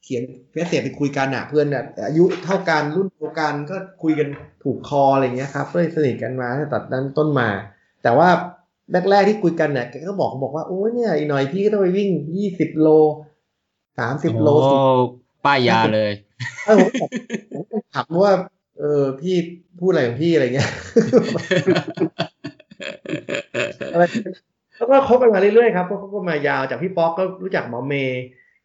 [0.04, 4.28] เขียนเฟซเสียไปคุยกันอะเพื่อนอะอายุเท่ากันรุ่นเดียวกันก็คุยกัน
[4.64, 7.50] ถูกคออะไรเงี้ยครับก็เลยสนิทกันมาตั้งแต่ตัดนั้นต้นมา
[8.04, 8.30] แต่ว่า
[9.10, 12.88] แรกๆที่คุยกันเนี่ยแกก็บอกบอกว่าโอ้ยเนี่ยอีกหน่อยพี่ก็ต้องไปวิ่งยี่สิบโล
[14.00, 14.50] สามสิบโล
[15.46, 16.12] ป้ายยาเลย
[16.68, 17.04] เออผ
[17.60, 18.34] มถามว่า
[18.80, 19.36] เออพี่
[19.80, 20.70] พูดอะไรของพี่อะไรเงี้ย
[24.78, 28.22] แล้วก็คบกันมาเรื่อยๆครับก็คบกันมายาวจากพี่ป๊อกก็รู้จักหมอเมย์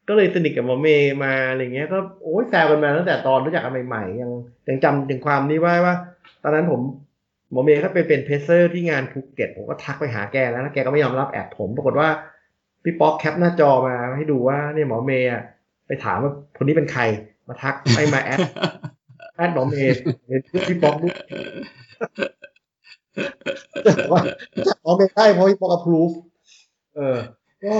[0.08, 4.30] ก็เลยสนิทกับหมอเมย์มาอะไรเงี้ย ก็โอ้ยแซวกันมาตั้งแต่ตอนรู้จักกันใหม่ๆยัง
[4.68, 5.94] ยังจำถึงความนี้ไว้ว่า
[6.42, 6.80] ตอนนั้นผม
[7.50, 12.08] หมอเมย์เขาไปเป็น pacer ที่งานภูเก็ตผมก็ทักไปหาแกแล้วแกก็ไม่ยอมรับ add ผม ปรากฏว่า
[12.84, 15.42] พี่ป๊อก cap หน้าจอมาให้ดูว่าเนี่ยหมอเมย์อะ
[15.86, 17.02] ไปถามว่าคนนี้เป็นใคร
[17.48, 18.40] มาทักให้มา add
[19.36, 21.14] add หมอเมย์เป็นพี่ป๊อกด้วย
[24.12, 24.22] ว่า
[24.82, 26.10] หมอเมย์ได้เพราะพี่ป๊อกอัพรูฟ
[26.96, 27.18] เออ
[27.64, 27.76] ก็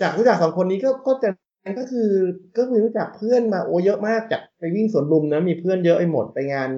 [0.00, 1.30] จากรู้จักสองคนนี้ก็ก็จะ
[1.78, 2.10] ก็คือ
[2.56, 6.70] ก็มีรู้จักเพื่อนมาโอเยอะมากจากไปวิ่งสวนลุมนะมีเพื่อนเยอะไปหมดไปงาน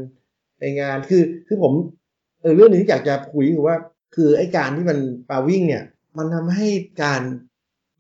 [0.59, 1.73] ไปงานคือคือผม
[2.41, 3.77] เออเรื่องหนึงที่อยากจะคุยคือว่า
[4.15, 5.85] คือไอ้การที่มันปาวิ่งเนี่ย
[6.19, 6.69] มันทำให้
[7.03, 7.23] การ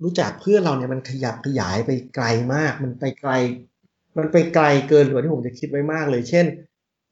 [0.03, 3.33] รู้จักเพื่อนเราเนี่ยมันขยับขยายไปไกลมาก มันไปไกล
[4.17, 6.47] มันไปไกลเกินกว่าที่ผมจะคิดไว้มากเลย เช่น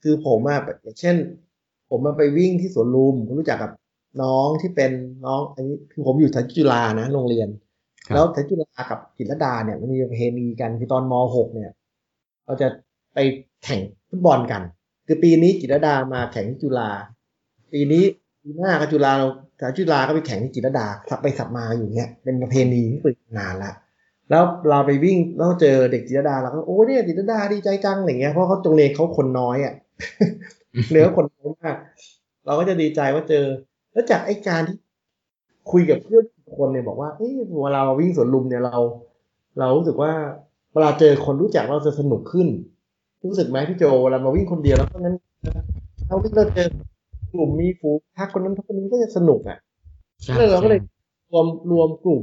[0.02, 1.16] คือผมอะอย่างเช่น
[1.90, 3.72] ผมมาไปวิ่งที่สวนลุมผมรู้จักกับ
[4.22, 4.90] น้องที่เป็น
[5.26, 7.48] น้องอันนี้คือผมอยู่ทัจุฬานะโรงเรียน
[8.06, 11.72] ครับแล้วทัจุฬากับจิตรลดาเนี่ยมันมีประเพณีกันคือตอนม .6 เนี่ย
[12.44, 12.68] เราจะ
[13.14, 13.18] ไป
[13.64, 14.62] แข่งฟุตบอลกัน
[15.06, 16.90] คือปีนี้จิตรลดามาแข่งที่จุฬา
[17.72, 18.04] ปีนี้
[18.48, 19.26] ปีหน้าก็จุฬาเรา
[19.60, 23.72] ทัจุฬาก็ไปแข่งที่จิตรลดาสับไปสับมาอยู่เนี้ยเป็นประเพณีที่เปิดนานละ
[24.30, 29.74] แล้วเราไปวิ่งแล้วเจอเด็กจิตรลดาเราก็โอ้เนี่ยจิตรลดาดีใจจังอะไรเงี้ยเพราะเขาตรงเรียนเขาคนน้อยอะ
[30.90, 31.76] เนื้อคนน้อยมาก
[32.46, 33.44] เราก็จะดีใจว่าเจอ
[33.92, 34.76] แล้วจากไอ้การที่
[35.70, 36.24] คุยกับเพื่อน
[36.56, 37.32] คนเนี่ยบอกว่าเอ้ย
[37.62, 38.76] เวลาเราวิ่งสวนลุมเนี่ยเรา
[39.58, 40.12] เรารู้สึกว่า
[40.72, 42.48] เวลาเจอคนรู้จักเราจะสนุกขึ้น
[43.24, 45.14] รู้สึกไหมพี่โจเวลามาวิ่งคนเดียวแล้วก็นั้น
[46.06, 46.68] เราวิ่งเราเจอ
[47.38, 49.58] กลุ่มมีฝูงทักคนนั้นทักคนนี้ก็จะสนุกอะ
[50.22, 50.80] ใช่แล้วเราก็เลย
[51.30, 52.20] รวมรวมกลุ่ม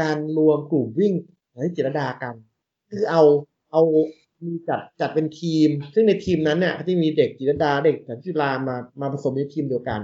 [0.00, 1.12] การรวมกลุ่มวิ่ง
[1.52, 2.34] ในจิตรลดากัน
[2.90, 3.22] คือเอา
[3.72, 3.82] เอา
[4.44, 10.00] มีจัดจัดเป็นทีม ซึ่งในทีมนั้นเนี่ยเขาจะมีเด็กจิตรลดาเด็กจากจุฬามามาผสมในทีมเดียวกัน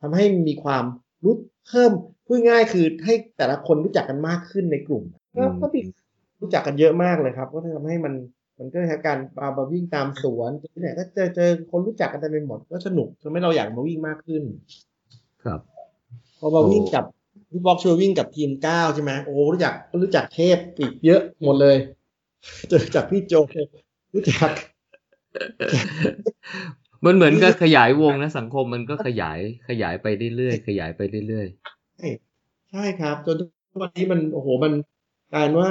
[0.00, 0.84] ทำให้มีความ
[1.24, 1.34] รู้
[1.68, 1.92] เพิ่ม
[2.26, 5.02] พูดง่ายคือให้แต่ละคนรู้จักกันมากขึ้นในกลุ่ม
[5.36, 5.80] ก็ก็มี
[6.40, 8.14] รู้จักกันเยอะมากเลยครับ ก็ทำให้มัน
[8.58, 10.50] มันก็ให้การมามาวิ่งตามสวน
[10.80, 14.42] เนี่ยก็เจอเจอคนรู้จักกันเต็มไปหมดก็สนุกทำให้เราอยากมาวิ่งมากขึ้น
[15.44, 15.60] ครับ
[16.38, 17.04] พอมาวิ่งกับ
[17.50, 21.76] พี่บอกชวนวิ่งกับทีมเก้าใช่ไหมโอ้รู้จักรู้จักเทพอีกเยอะหมดเลย
[22.68, 23.34] เจอจากพี่โจ
[24.14, 24.50] รู้จัก
[27.04, 29.38] มันเหมือนกับขยายวงนะสังคมมันก็ขยาย
[29.68, 31.46] ขยายไปเรื่อยๆขยายไปเรื่อย
[31.96, 32.08] ใช่
[32.70, 33.44] ใช่ครับ จนทุ
[33.76, 34.72] กวันนี้มันโอ้โหมัน
[35.32, 35.70] กลายเป็นว่า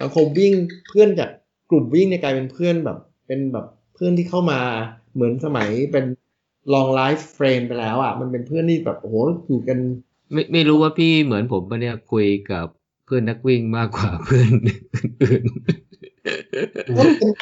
[0.00, 0.52] สังคมวิ่ง
[0.88, 1.30] เพื่อนจาก
[1.70, 4.60] กลุ่มวิ่งเนี่ยกลายเป็นเพื่อนแบบ เป็นแบบเพื่อนที่เข้ามา
[5.14, 6.04] เหมือนสมัยเป็น
[6.72, 12.66] long life friend ไปแล้วอะ มันเป็นเพื่อนที่แบบโอ้โหอยู่กันๆไม่ไม่รู้ว่าพี่เหมือนผมปะเนี่ยคุยกับ
[13.06, 14.50] เพื่อนนักวิ่งมากกว่าเพื่อน
[15.22, 15.42] อื่น
[16.98, 17.32] ก็เป็น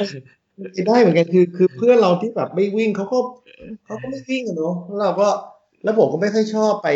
[0.72, 3.18] ไปได้เหมือนกันคือคือเพื่อนเราที่แบบไม่วิ่งเขาก็
[3.84, 5.28] เขาก็ไม่วิ่งอะเนาะแล้วเราก็
[5.84, 6.88] แล้วผมก็ไม่ค่อยชอบไป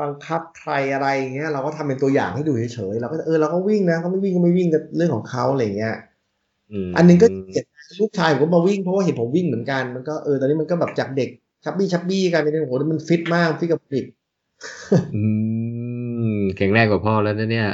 [0.00, 6.13] บังคับใครอะไรอย่างเงี้ยเราก็ทำเป็นตัวอย่างให้ดูเฉยๆเราก็เออเราก็วิ่งนะเขาไม่วิ่งก็ไม่วิ่งกันเรื่องของเขาอะไรอย่างเงี้ยม
[6.96, 7.64] อันหนึงก็เห็น
[8.00, 11.28] ลูกชายผมก็มาวิ่งเพราะว่าเห็นผมวิ่งเหมือนกันมันก็เออตอนนี้มันก็แบบจากเด็ก
[11.64, 14.04] ชับบี้ชับบี้กลายเป็นโอ้โหมันฟิตมากฟิตกับเด็ก
[15.12, 15.16] อื
[16.36, 17.66] มแข็งแรงกว่าพ่อแล้วนะเนี่ย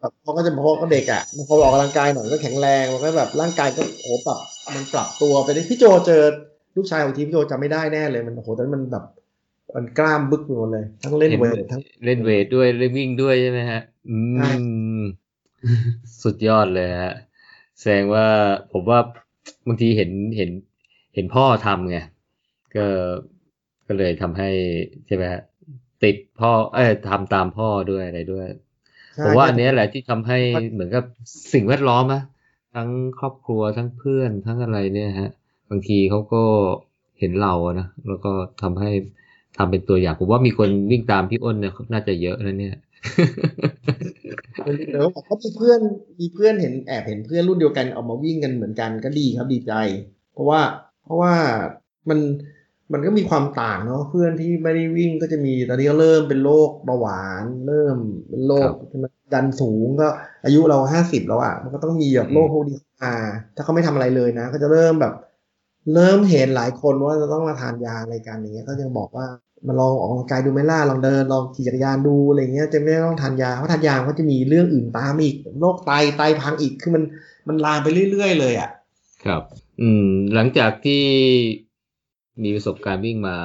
[0.00, 4.38] แบบพอก็จะพอก็เด็กอะพอออกกำลังกายหน่อยก็แข็งแรงมันก็แบบร่างกายก็โอ้โหปรับ
[4.74, 6.22] มันปรับตัวไปได้พี่โจเจอ
[6.76, 9.04] ลูกชายของทีมพี่โจจำไม่ได้แน่เลยมันโอ้โหตอนนั้นมันแบบ
[9.76, 14.48] มันกล้ามบึกไปหมดเลย ทั้งเล่นเวททั้งเล่นเวทด้วยเล่นวิ่งด้วยใช่ไหมฮะ อืใช่
[14.96, 15.02] ม
[16.22, 17.12] สุดยอดเลยฮะ
[17.78, 18.26] แสดงว่า
[18.72, 18.98] ผมว่า
[19.66, 20.50] บางทีเห็นเห็น
[21.14, 21.98] เห็นพ่อทำไง
[22.76, 22.86] ก็
[23.86, 24.48] ก็เลยทำให้
[25.06, 25.42] ใช่ไหมฮะ
[26.02, 28.46] ติดพ่อเอ้ยทำตามพ่อด้วยอะไรด้วย
[29.14, 30.38] ใช่ผมว่าอันเนี้ยแหละที่ทำให้
[30.72, 31.04] เหมือนกับ
[31.52, 32.22] สิ่งแวดล้อมอะ
[32.74, 32.88] ทั้ง
[33.20, 35.30] ครอบครัวทั้งเพื่อนทั้งอะไรเนี่ยฮะ
[35.70, 36.42] บางทีเขาก็
[37.18, 38.90] เห็นเราอะนะแล้วก็ทำให้
[39.56, 42.76] ทำเป็นตัวอย่างผมว่ามีคนวิ่งตามพี่อ้นเนี่ยน่าจะเยอะนะเนี่ย
[44.90, 45.80] เดี๋ยวเขามีเพื่อน
[46.20, 49.72] มีเพื่อนเห็นแอบเห็นเพื่อนรุ่นเดียวกันออกมาวิ่งกันเหมือนกันก็ดีครับดีใจ
[50.32, 50.60] เพราะว่า
[51.04, 51.32] เพราะว่า
[52.08, 52.18] มัน
[52.92, 57.96] มันก็มีความต่างเนาะเพื่อนที่ไม่ได้วิ่งก็จะมีตอนนี้ก็เริ่มเป็นโรคเบาหวาน เริ่ม
[58.28, 60.08] เป็นโรคครับดันสูงก็
[60.44, 63.14] อายุเราห้าสิบแล้วอะมันก็ต้องมีแบบโรคพวกนี้เข้ามา
[63.56, 65.12] ถ้าเขาไม่ทำอะไรเลยนะ ก็จะเริ่มแบบ
[65.94, 69.26] เริ่มเห็นหลายคนว่าจะต้องมาทานยาอะไรกันอย่างเงี้ยก็ยังบอกว่า
[69.66, 77.02] มาลองออกกำลังกายดูไหมล่ะลองเดินลองขี่จักรยานดูอะไรเงี้ยจะไม่ต้องทานยาเพราะทานยาก็จะมีเรื่องอื่นตามอีกโรคไตไตพังอีกคือมัน
[77.48, 78.70] มันลามไปเรื่อย ๆ เลยอะ
[79.24, 79.42] ครับ
[79.80, 81.02] อืม หลังจากที่
[82.42, 83.36] มีประสบการณ์วิ่งมา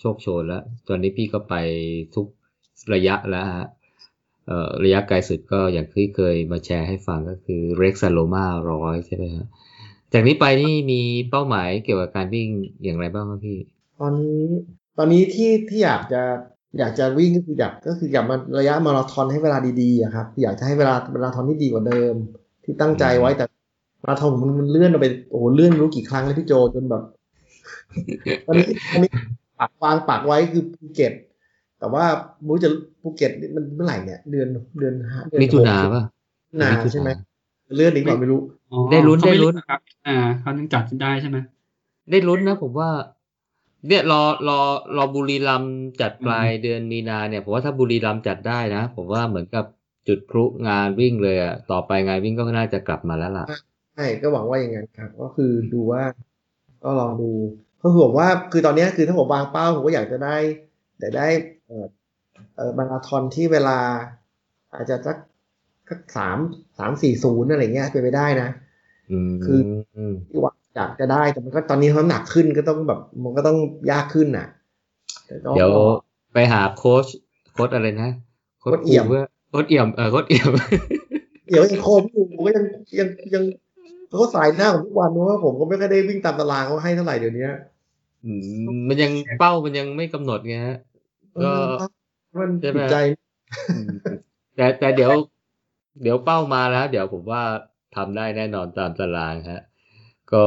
[0.00, 1.54] โชคโชนแล้ว ตอนนี้พี่ก็ไป
[2.14, 2.26] ทุก
[2.94, 3.68] ระยะแล้วฮะ
[4.46, 9.46] เออระยะไกลสุดก็อย่างที่เคยมาแชร์ให้ฟังก็คือเร็กซาโลมาร้อยใช่ไหมฮะ
[10.14, 11.00] จากนี้ไปนี่มี
[11.30, 12.48] เป้าหมายเกี่ยวกับการวิ่ง
[12.82, 13.58] อย่างไรบ้างครับพี่
[14.00, 14.44] ตอนนี้
[14.98, 16.22] ตอนนี้ที่ที่อยากจะ
[16.78, 22.14] อยากจะวิ่งก็คืออยากก็คืออยากมาระยะมาราธอนให้เวลาดีๆอะครับ อยากจะให้เวลามาราธอนที่ดีกว่าเดิม
[22.64, 23.44] ที่ตั้งใจไว้แต่
[24.02, 27.02] มาราธอนผมมันมันเลื่อนออกไปโอ้โหเลื่อนไม่รู้กี่ครั้งเลยพี่โจจนแบบ
[28.46, 29.10] ตอนนี้ตอนนี้
[29.58, 31.12] ปักวางปักไว้คือภูเก็ต
[31.78, 32.04] แต่ว่า
[32.42, 34.48] ไม่รู้จะภูเก็ตนี่มันเมื่อไหร่เนี่ย เดือน
[34.78, 36.04] เดือนห้าเดือนมิถุนาหกป่ะ
[36.72, 37.10] มิถุนาใช่ไหม
[37.76, 41.38] เลื่อนอีกเปล่าไม่รู้อ๋อ ได้ลุ้นเขาม่ได้ลุ้นครับ อ่าเขายังจัดได้ใช่ไหม
[42.10, 42.90] ได้ลุ้นนะผมว่า
[43.88, 44.60] เนี่ยรอรอ
[44.96, 49.64] รอบุรีรัมย์จัดปลายเดือนมีนาเนี่ยผมว่าถ้าบุรีรัมย์จัดได้นะ ผมว่าเหมือนกับ
[50.08, 53.46] จุดพลุงานวิ่งเลยอะต่อไปงานวิ่งก็น่าจะกลับมาแล้วล่ะ
[53.94, 56.02] ใช่ก็หวังว่าอย่างนั้นครับ ก็คือดูว่า
[56.84, 57.30] ก็ลองดู
[57.82, 60.36] ก็คือผมว่าคือตอนเนี้ยคือถ้าผมวางเป้าผมก็อยากจะได้
[60.98, 61.28] อยากได้
[61.66, 61.86] เอ่อ
[62.56, 63.78] เอ่อมาราธอนที่เวลา
[64.74, 65.16] อาจจะสัก
[65.88, 66.38] สักสาม
[66.78, 68.63] สามสี่ศูนย์อะไรเงี้ยเป็นไปได้นะอืม
[69.44, 69.58] คือ
[70.30, 73.58] ที่ว่าอยากจะได้แต่มันก็ตอนนี้น้ำหนักขึ้นก็ต้องแบบมันก็ต้อง
[73.90, 74.46] ยากขึ้นน่ะ
[75.26, 75.70] แต่ก็เดี๋ยว
[76.32, 77.06] ไปหาโค้ช
[77.52, 78.10] โค้ชอะไรนะ
[78.60, 80.50] โค้ชเอี่ยมเพื่อโค้ชเอี่ยมเออโค้ชเอี่ยม
[81.48, 82.64] เดี๋ยวยังโคมอยู่ผมก็ยัง
[83.00, 83.44] ยังยัง
[84.08, 87.48] เขาก็ส่ายหน้าผมทุกวันเพราะว่าผมก็ไม่ค่อยได้วิ่งตามตารางเขาให้เท่าไหร่เดี๋ยวนี้
[88.24, 88.40] อืม
[88.88, 90.78] มันยังเป้ามันยังไม่กำหนดไงฮะ
[91.44, 91.88] ก็เออ
[92.38, 92.96] มันใช่ไหมติดใจ
[93.74, 93.88] อืม
[94.56, 95.12] แต่แต่เดี๋ยว
[96.02, 97.42] เดี๋ยวเป้ามาแล้ว เดี๋ยวผมว่า
[97.96, 99.62] ทำได้แน่นอนตามตารางฮะ
[100.32, 100.42] ก็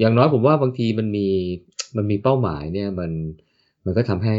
[0.00, 1.28] อย่างน้อยผมว่าบางทีมันมี
[1.96, 3.10] มันมีเป้าหมายเนี่ยมัน
[3.84, 4.36] มันก็ทำให้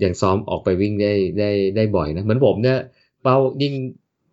[0.00, 2.78] อย่างซ้อมออกไปวิ่งได้ได้ได้บ่อยนะเหมือนผมเนี่ย
[3.22, 3.74] เป้ายิ่ง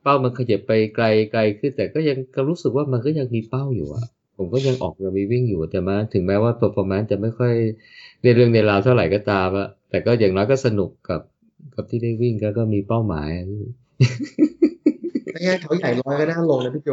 [0.04, 4.06] เป้ามันขยับไปไกลไกลขึ้นแต่ก็ยังก็รู้สึกว่ามันก็ยังมีเป้าอยู่อะ
[4.38, 7.54] ผมก็ยังออกยังมีวิ่งอยู่แต่มาถึงแม้ว่า performance จะไม่ค่อย
[8.24, 11.22] ในเรื่องในราวเท่าไหร่ก็ตามอะแต่ก็อย่างน้อยก็สนุกกับ
[11.76, 13.30] กับที่ได้วิ่งแล้วก็มีเป้าหมาย
[15.38, 16.90] ไม่งั้นเขาใหญ่ร้อยก็น่าลงนะพี่โจ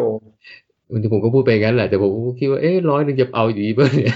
[0.90, 4.14] วันนี้ผมก็พูดไปงั้นแหละแต่ผมก็คิดว่าเอ๊ะร้อยหนึ่งจะเอาอยู่ดีเปล่าเนี่ย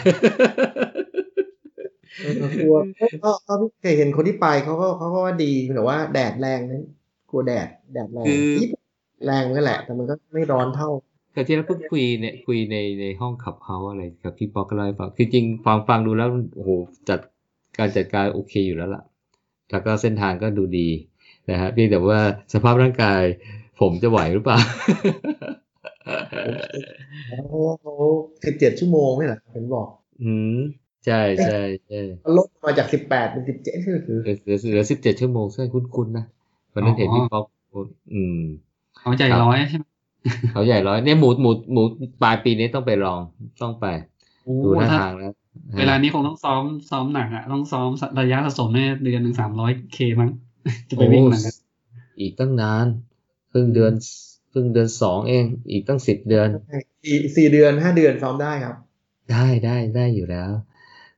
[2.20, 2.76] เออกลัว
[3.24, 6.85] ก็ก็เคยเห็นคนที่ไปเขาก็เขาก็ว่าดีแต่ว่าแดดแรงนั้น
[7.31, 8.83] กลัวแดดแดดแรงคือญี่ปุ่น
[9.26, 10.91] แรงนั่นแหละ แต่มันก็ไม่ร้อนเท่า
[11.33, 16.70] แต่ที่เราเพิ่งคุยเนี่ยคุยในในห้องขับเฮาอะไรกับพี่ป๊อกก็เล่าให้ฟังคือจริงฟังฟังดูแล้วโอ้โห
[17.09, 17.20] จัด
[17.79, 19.03] การจัดการโอเคอยู่แล้วล่ะ
[19.70, 20.89] แล้วก็เส้นทางก็ดูดี
[21.51, 22.20] นะฮะเพียงแต่ว่า
[22.55, 23.22] สภาพร่างกาย
[23.81, 24.59] ผมจะไหวหรือเปล่า
[27.29, 27.95] เพราะว่าเขา
[28.45, 29.89] สิบเจ็ดชั่วโมงไม่เหรอเห็นบอก
[30.22, 30.59] อืม
[31.07, 32.01] ใช่ใช่ใช่
[32.37, 36.24] ลดมาจากสิบแปดเป็นสิบเจ็ดก็คือเหลือเหลือเหลือสิบเจ็ดชั่วโมงใช่คุ้นๆนะ
[36.72, 38.41] วันนั้นเห็นพี่ป๊อกพูดอืม
[38.99, 39.85] เขาใจร้อยใช่ไหม
[40.53, 41.83] เขาใหญ่ร้อยเนี่ยหมูหมูหมู
[42.22, 43.20] ปลายปีนี้ต้องไปลอง
[43.62, 43.87] ต้องไป
[44.45, 45.33] โอ้ดูท่าถ้าทางแล้ว
[45.79, 47.89] เวลานี้คงต้องซ้อมซ้อมหนักอะต้องซ้อม
[48.20, 50.31] ระยะสะสมเนี่ยเดือนหนึ่งสามร้อยเคมั้ง
[50.89, 51.55] จะไปวิ่งหนักอะ
[52.20, 53.93] อีกตั้งนานเพิ่งเดือน
[54.51, 56.49] เพิ่งเดือนสองเอง อีกตั้งสิบเดือน
[57.05, 58.77] สี่สี่เดือนห้าเดือนซ้อมได้ครับ
[59.33, 60.51] ได้ได้ได้อยู่แล้ว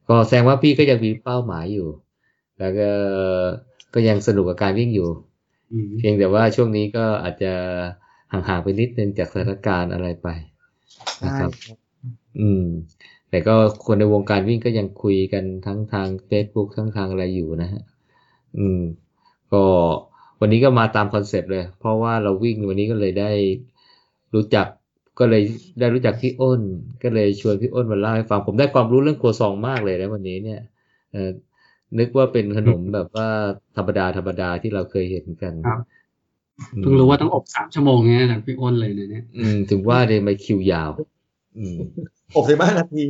[0.09, 1.89] ก็แสดงว่าพี่ก็ยังมีเป้าหมายอยู่
[2.59, 2.91] แล้วก็
[3.95, 5.09] ก็ยังสนุกกับการวิ่งอยู่
[5.73, 7.53] อืมเพียงแต่ว่าช่วงนี้ก็อาจจะ
[8.33, 10.29] ห่างๆไปนิดนึงจากสถานการณ์อะไรไป
[11.25, 11.51] นะครับ
[12.41, 12.67] อืม
[13.31, 13.55] แต่ก็
[13.87, 17.83] คนในวงการวิ่งก็ยังคุยกันทั้งทาง Facebook ทั้งทางอะไรอยู่นะฮะ
[18.59, 18.81] อืม
[19.53, 19.65] ก็
[20.41, 23.31] วันนี้ก็มาตามคอนเซปต์เลย เพราะว่าเราวิ่งวันนี้ก็เลยได้
[24.35, 24.67] รู้จัก
[25.19, 25.43] ก็เลย
[25.81, 26.61] ได้รู้จักพี่อ้น
[27.03, 30.61] ก็เลยชวนพี่อ้นมาเล่าให้ฟังผมได้ความรู้เรื่องครัวซองมากเลยนะวันนี้เนี่ย
[31.13, 31.31] เออ
[31.99, 33.29] นึกว่าเป็นขนมแบบว่า
[33.77, 35.81] ธรรมดาธรรมดาที่เราเคยเห็นกันครับ
[36.75, 40.91] อืมเพิ่งรู้ว่าต้องอบสามชั่วโมงเนี่ยจากพี่อ้นเลยเนี่ยอืมถึงว่าเลยมาคิวยาว
[41.59, 41.77] อืม
[42.37, 43.05] หกสิบห้านาที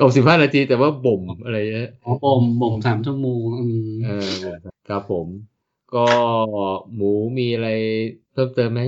[0.00, 4.30] อบสิบห้านาทีแต่ว่าบ่มอะไรเงี้ยอ๋อบ่มบ่มสามชั่วโมงอืมเออ
[4.88, 5.26] ครับผม
[5.94, 6.06] ก็
[6.94, 7.68] หมูมีอะไร
[8.32, 8.82] เพิ่มเติมไหม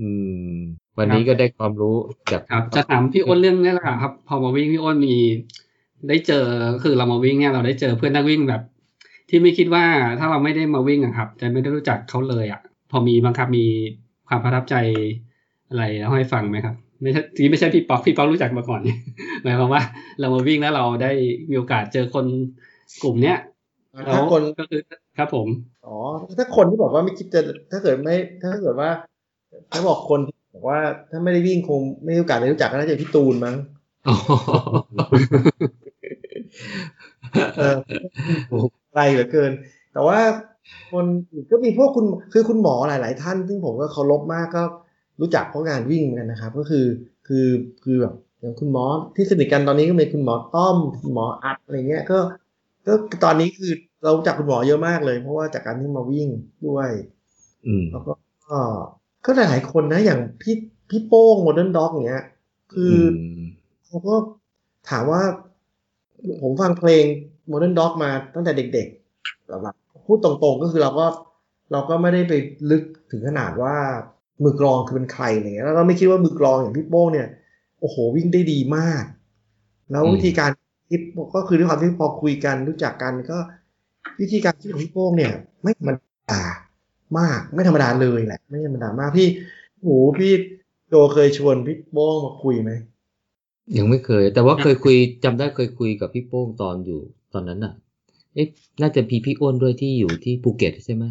[0.00, 0.08] อื
[0.52, 0.54] ม
[0.98, 1.96] วันนี้ก็ได้ความรู้
[2.32, 5.16] จากครับ จะถามพี่อ้นเรื่องนี้แหละครับ พอมาวิ่งพี่อ้นมี
[6.08, 6.44] ได้เจอ
[6.82, 8.62] คือเรามาวิ่งเนี่ยเราได้เจอเพื่อนนักวิ่งแบบ
[9.28, 9.84] ที่ไม่คิดว่า
[10.18, 12.60] ถ้าเราไม่ได้มาวิ่งอะครับ จะไม่ได้รู้จักเขาเลยอะ
[12.90, 13.66] พอมีบ้างครับมี
[14.28, 14.74] ความประทับใจ
[15.68, 18.80] อะไรเล่าให้ฟังไหมครับไม่ใช่ที่ไม่ใช่พี่ป๊อกพี่ป๊อกรู้จักมาก่อน
[19.42, 19.82] หมายความว่า
[20.20, 21.12] เรามาวิ่งแล้วเราได้
[21.50, 22.26] มีโอกาสเจอคน
[23.02, 23.38] กลุ่มเนี้ย
[23.92, 24.80] แล้ถ้าวคนก็คือ
[25.18, 25.48] ครับผม
[25.86, 25.96] อ๋อ
[26.38, 27.40] ถ้าคนที่บอกว่าไม่คิดจะ
[27.72, 28.90] ถ้าเกิดไม่ ถ้าเกิดว่า
[29.72, 30.78] ถ้าบอกคนที่บอกว่า
[31.10, 33.56] ถ้าไม่ได้วิ่งคงไม่มีโอกาสได้รู้จักก็น่าจะพี่ตูนมั้ง
[34.06, 34.14] อ๋อ
[37.56, 37.76] เออ
[38.92, 39.52] ไกลเหลือเกิน
[39.92, 40.18] แต่ว่า
[40.92, 44.62] คนอื่นก็มีพวกคุณคือคุณหมอหลาย ๆ ท่าน ซึ่งผมก็เคารพมากก็
[45.20, 46.86] รู้จักเพราะงานวิ่งเหมือนกันนะครับ ก็คือ
[47.26, 47.46] คือ
[47.84, 48.84] คือแบบอย่างคุณหมอ
[49.16, 52.18] ที่สนิทกันตอนนี้ก็มีคุณหมอต้อมคุณหมออัดอะไรเงี้ยก็
[52.86, 52.92] ก็
[53.24, 53.72] ตอนนี้คือ
[54.02, 56.28] เรารู้จักคุณหมอเยอะมากเลย เพราะว่าจากการที่มาวิ่ง
[56.66, 56.90] ด้วย
[57.66, 58.12] อืมแล้วก็
[59.24, 60.56] ก็หลายๆคนนะ อย่างพี่
[60.90, 62.24] พี่โป้ง Modern Dog เนี้ย
[62.72, 63.44] คืออม
[63.86, 64.14] เขาก็
[64.90, 65.22] ถามว่า
[66.42, 67.04] ผมฟังเพลง
[67.50, 69.74] Modern Dog มาตั้งแต่เด็กๆแบบ
[70.06, 71.06] พูดตรงๆก็คือเราก็
[71.72, 72.32] เราก็ไม่ได้ไป
[72.70, 73.76] ลึกถึงขนาดว่า
[74.44, 77.28] มือกลองคือเป็นใครอะไรเงี้ยแล้วเราไม่คิดว่ามือกลองอย่างพี่โป้งเนี่ย
[77.80, 79.04] โอ้โหวิ่งได้ดีมาก
[79.90, 80.50] แล้ววิธีการ
[80.90, 81.00] คิด
[81.34, 83.38] ก็คือด้วยความที่พอคุยกันรู้จักกันก็
[84.20, 85.32] วิธีการคิดของพี่โป้งเนี่ย
[85.62, 85.90] ไม่ธรรม
[86.30, 86.42] ดา
[87.18, 89.28] มากไม่ธรรมดาเลยแหละ ไม่ธรรมดามากพี่
[89.80, 90.32] โอ้โหพี่
[90.88, 92.70] โจเคยชวนพี่โป้งมาคุยไหม
[93.78, 97.00] ยังไม่เคย แต่ว่าเคยคุยจำได้เคยคุยกับพี่โป้งตอนอยู่
[97.32, 97.74] ตอนนั้นน่ะ
[98.34, 98.46] เอ๊ะ
[98.80, 101.04] น่าจะพี่พี่อ้วนด้วยที่อยู่ที่ภูเก็ตใช่ไหม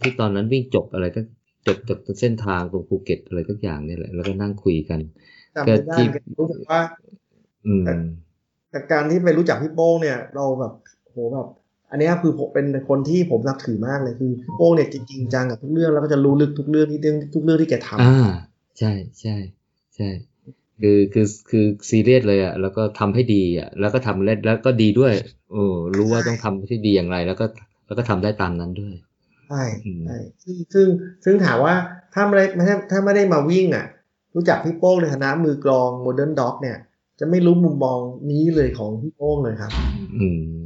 [0.00, 1.20] ที่ตอนนั้นวิ่งจบอะไรก็
[1.66, 5.00] จบจากเส้นทางตรงภูเก็ตอะไรทุกอย่างเนี่ยแหละ แล้วก็นั่งคุยกัน
[5.56, 6.06] จำไม่ได้ที่
[6.38, 6.80] รู้สึกว่า
[7.66, 7.84] อืม
[8.74, 10.72] จากการที่ไปรู้จักพี่โป้งเนี่ย เราแบบ
[11.10, 11.48] โหแบบ
[11.90, 18.28] อันเนี้ยคือผมเป็นคนที่ผมนับถือมากเลยคือพี่โป้งเนี่ยจริงๆจังกับทุกเรื่องแล้วก็จะรู้ลึกทุกเรื่องที่เรื่องทุกเรื่องที่แกทำอ่า
[18.78, 19.36] ใช่ใช่
[19.96, 20.08] ใช่
[20.80, 25.12] คือคือคือซีเรียสเลยอะแล้วก็ทำให้ดีอะแล้วก็ทำเล่นแล้วก็ดีด้วย
[25.50, 25.64] โอ้
[25.96, 27.46] รู้ว่าต้องทำที่ดีอย่างไร แล้วก็
[27.86, 28.94] แล้วก็ทำได้ตามนั้นด้วย
[29.48, 30.86] ใช่อืมใช่ซึ่งซึ่ง
[31.24, 31.74] ซึ่งถามว่า
[32.14, 33.86] ถ้าไม่ได้ไม่ได้ถ้าไม่ได้มาวิ่งอะ
[34.34, 36.78] รู้จักพี่โป้งในฐานะมือกลองโมเดิร์นด็อกเนี่ย
[37.20, 37.98] จะไม่รู้มุมมอง
[38.30, 39.72] นี้เลยของพี่โป้งเลยครับ
[40.20, 40.59] อืม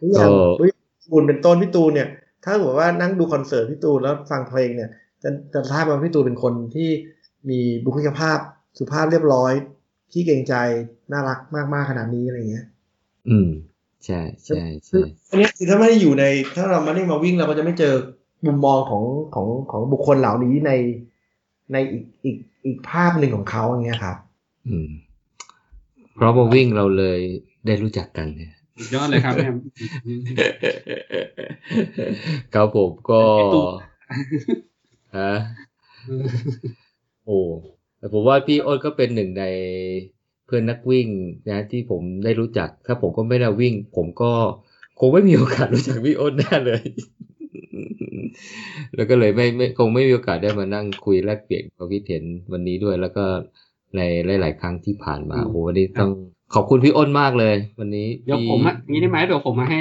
[0.00, 2.08] อย่างพี่ตูนเป็นต้นพี่ตูนเนี่ย
[2.44, 4.90] ถ้าบอกว่านั่งดูคอนเสิร์ตพี่ตูนแล้วฟังเพลงเนี่ย
[5.22, 6.88] จะจะทราบว่าพี่ตูนเป็นคนที่
[7.50, 8.38] มีบุคลิกภาพ
[8.78, 9.52] สุภาพเรียบร้อย
[10.12, 10.54] ที่เกรงใจ
[11.12, 11.38] น่ารัก
[11.74, 12.66] มากๆขนาดนี้อะไรเงี้ย
[13.28, 13.48] อืม
[14.04, 16.24] ใช่ใช่ใช่อันนี้คือถ้าไม่ได้อยู่ใน
[16.56, 17.94] ถ้าเราไม่ได้มาวิ่งเราก็จะไม่เจอ
[18.46, 20.72] มุมมองของของของบุคคลเหล่านี้ใน
[21.72, 22.36] ในอีกอีก
[22.66, 24.16] อีกภาพหนึ่งของเขาอย่างเงี้ยครับ
[24.68, 24.88] อืม
[26.14, 27.20] เพราะว่าวิ่งเราเลย
[27.66, 29.52] ได้รู้จักกันเนี่ย สุดยอดเลยครับเนี่ย
[32.54, 33.66] ครับผมก็ไอ้ตุ๊ก
[35.18, 35.32] ฮะ
[37.26, 37.38] โอ้
[37.98, 39.44] แต่ผมว่าพี่อ้นก็เป็นหนึ่งใน
[40.46, 41.08] เพื่อนนักวิ่ง
[41.48, 44.32] นะที่ผมได้รู้จัก ถ้าผมก็ไม่ได้วิ่ง ผมก็
[44.98, 46.82] คงไม่มีโอกาสรู้จักพี่อ้นแน่เลย
[48.94, 53.24] แล้วก็เลยไม่ไม่คงไม่มีโอกาสได้มานั่งคุยแลกเปลี่ยนความคิดเห็นวันนี้ด้วย แล้วก็
[53.96, 54.00] ใน
[54.40, 56.10] หลาย ๆ ครั้งที่ผ่านมาอืมโอ้โหวันนี้ต้อง
[56.54, 59.80] ขอบคุณพี่อ้นมากเลย วันนี้เดี๋ยวที่ผมอะงี้ได้ไหมเดี๋ยวผมมาให้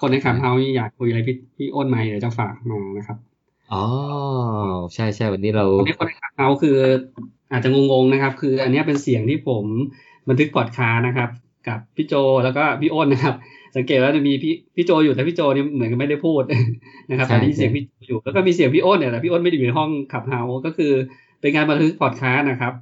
[0.00, 3.18] คนในขับเฮาอยากคุยอะไรพี่พี่อ้นไหมเดี๋ยวจะฝากมานะครับ
[3.72, 3.84] อ๋อ
[4.94, 6.76] ใช่ใช่วันนี้เราวันนี้คนในขับเฮาคือ
[7.52, 9.64] อาจจะงงๆนะครับ คืออันเนี้ยเป็นเสียงที่ผม
[10.28, 11.30] บันทึกพอดคาสต์นะครับ
[11.68, 12.14] กับพี่โจ
[12.44, 13.34] แล้วก็พี่อ้นนะครับ
[13.76, 16.42] สังเกตว่าจะมีพี่พี่โจอยู่แต่พี่โจเนี่ยเหมือนกับไม่ได้พูด
[17.10, 20.92] นะครับใช่แต่ที่เสียงพี่โจอยู่แล้วก็มีเสียงพี่อ้นเนี่ยแต่พี่อ้นไม่ได้อยู่ในห้องขับเฮาก็คือ
[21.40, 22.72] เป็นการบันทึกพอดคาสต์นะครับ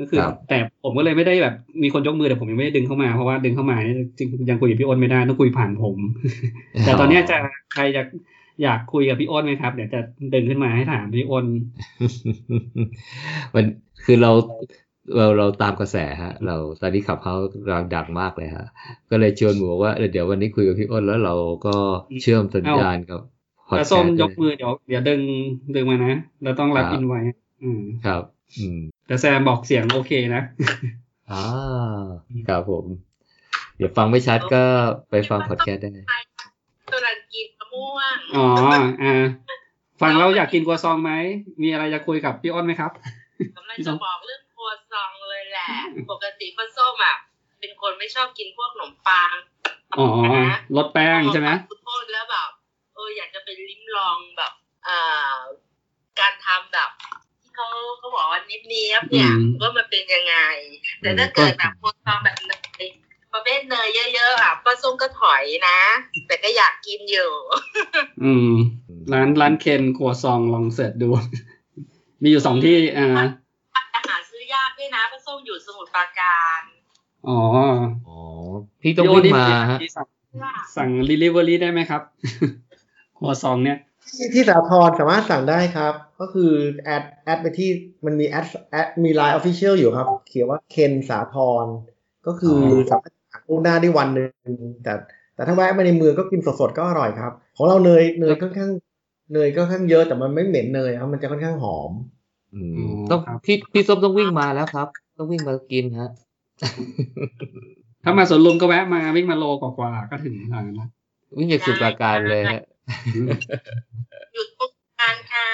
[0.00, 5.96] ก็คือครับแต่ผมก็เลยไม่ได้แบบมีคนยกมือแต่ผมยังไม่ได้ดึงเข้ามาเพราะว่าดึงเข้ามาเนี่ยจริงยังคุยกับพี่อ้นไม่ได้ต้องคุยผ่านผม
[6.84, 7.36] แต่ตอนเนี้ยจะ
[7.74, 8.06] ใครอยาก
[8.62, 10.00] อยากคุยกับพี่อ้นไหมครับเดี๋ยวจะ
[10.34, 11.44] ดึงขึ้นมาให้ถามพี่อ้น
[13.54, 13.64] มัน
[14.04, 14.30] คือเรา
[15.16, 18.66] เราเราตามกระแสฮะ เราตอนนี้ขับเขากำลังดังมากเลยฮะ
[19.10, 21.34] ก็เลยชวนหมูบอกว่าเออเดี๋ยววันนี้คุยกับพี่อ้นแล้วเรา
[21.66, 21.76] ก็
[22.22, 23.20] เชื่อมสัญญาณกับ
[23.68, 25.20] พอดแต่แคส้สมต์ยกมือเดี๋ยวเดี๋ยวดึง
[25.74, 27.20] ดึงมานะ เราต้องรับครับอินไว้
[27.62, 28.22] อืมครับ
[28.58, 28.80] อืม
[29.12, 30.42] แต่แซมบอกเสียงโอเคนะ
[31.30, 31.44] อ่า
[32.48, 32.84] ครับผม
[33.76, 34.64] เดี๋ยวฟังไม่ชัดก็
[35.10, 36.18] ไปฟังพอดแคสต์ได้
[36.92, 38.46] ตัวรันกินมะม่วง อ๋อ
[39.02, 39.24] อ่า
[40.00, 41.12] ฟังแล้วอยากกินกัวซองไหม
[41.62, 42.92] มีอะไรจะคุยกับพี่อ้นไหมครับ
[43.56, 45.66] กำลังจะบอกเรื่องครัวซองเลยแหละ
[46.10, 47.16] ปกติป้าส้มอะ
[47.60, 49.30] เป็นคนไม่ชอบกินพวกขนมปัง
[49.98, 50.06] อ๋อ
[50.76, 52.50] ลดแป้งใช่ไหมคุณโทษแล้วแบบ
[52.94, 54.52] เอออยากจะไปลิ้มลองแบบ
[54.86, 55.36] อ่า
[56.20, 57.66] การทำแบบที่ เขา
[57.98, 60.36] เขาบอกว่านิบเนียบเนี่ยอืมว่ามันเป็นยังไง
[61.00, 62.52] แต่ถ้าเกิดแบบครัวซองแบบเน
[62.88, 62.90] ย
[63.34, 65.78] ประเภทเนยเยอะๆอะป้าส้มก็ถอยนะ
[66.26, 67.30] แต่ก็อยากกินอยู่
[68.24, 68.52] อืม
[69.12, 71.08] ร้านร้านเคนครัวซองต์ลอง search ดู
[72.22, 73.06] มีอยู่สองที่อ่า
[73.94, 76.60] อาหารซื้อยากด้วยนะป้าส้มอยู่สมุทรปราการ
[77.28, 77.40] อ๋อ
[78.08, 78.18] อ๋อ
[78.82, 80.06] พี่ต้องวิ่งมาฮะพี่สั่ง
[80.76, 82.02] สั่ง delivery ได้ไหมครับ
[83.18, 83.78] ครัวซองต์เนี่ย
[84.08, 86.50] ที่ที่สาทรสามารถสั่งได้ครับ ก็คือ
[86.84, 87.70] add add ไปที่
[88.04, 91.66] มันมี add add มี LINE Official อยู่ครับ เขียนว่าเคนสาทร
[92.26, 94.28] ก็คือออสามารถสั่งล่วงหน้าได้วันหนึ่ง
[94.82, 94.92] แต่
[95.34, 98.70] แต่ถ้าแวะมาในเมืองก็กินสดๆก็อร่อยครับ ของเราเนยเนยค่อนข้าง
[99.32, 101.92] เนยก็ค่อนข้างเยอะแต่มันไม่เหม็นเนยครับ มันจะค่อนข้างหอม
[102.54, 104.88] อืมอ๋อต้องครับพี่พี่ส้มต้องวิ่งมาแล้วครับ
[105.18, 106.10] ต้องวิ่งมากินฮะ
[108.04, 110.88] ถ้ามาสวนลุมก็แวะมาวิ่งมาโลกว่าๆก็ถึงทางนะ
[111.38, 112.62] วิ่งจากสุดปราการเลยฮะ
[114.32, 115.48] อยู่ตรงกลางค่ะ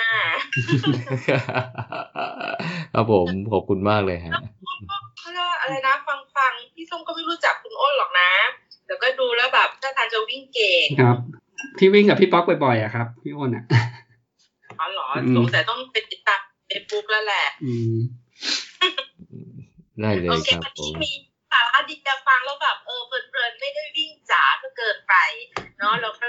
[2.95, 4.33] ครับผมขอบคุณมากเลยฮะ
[5.19, 8.31] เขาเรียกว่าอะไรนะฟังฟังๆพี่ส้มก็ไม่รู้จักคุณอ้นหรอกนะ
[8.87, 11.17] แต่ก็ดูแล้วแบบถ้าทางจะวิ่งเก่งครับ
[11.79, 13.65] พี่วิ่งกับพี่ป๊อกบ่อยๆอะครับ พี่อ้นอะ
[14.81, 17.95] อ๋อเหรออืมสงสัยต้องไปติดตามเฟซบุ๊กแล้วแหละอืม
[20.01, 21.11] ได้เลยโอเคครับวันผนี้มมี
[21.53, 25.15] สาระดีจะฟังแล้วแบบเออเพลินๆไม่ได้วิ่งจ๋าก็เกินไป
[25.79, 26.27] เนาะแล้วก็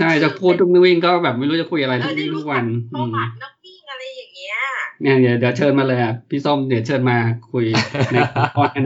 [0.00, 4.56] ใช่จะพูดทุกวิ่งก็แบบไม่รู้จะคุยอะไรเอทุอกได้วิ่งรู้ทุกจัวักนปอืระมวัตินักวิ่งอะไรอย่างเงี้ย
[5.00, 7.16] เนี่ยเดี๋ยวเดี๋ยวเชิญมาเลยอะพี่ส้มเดี๋ยวเชิญมา
[7.52, 7.66] คุย
[8.12, 8.16] ใน
[8.54, 8.84] พอดกัน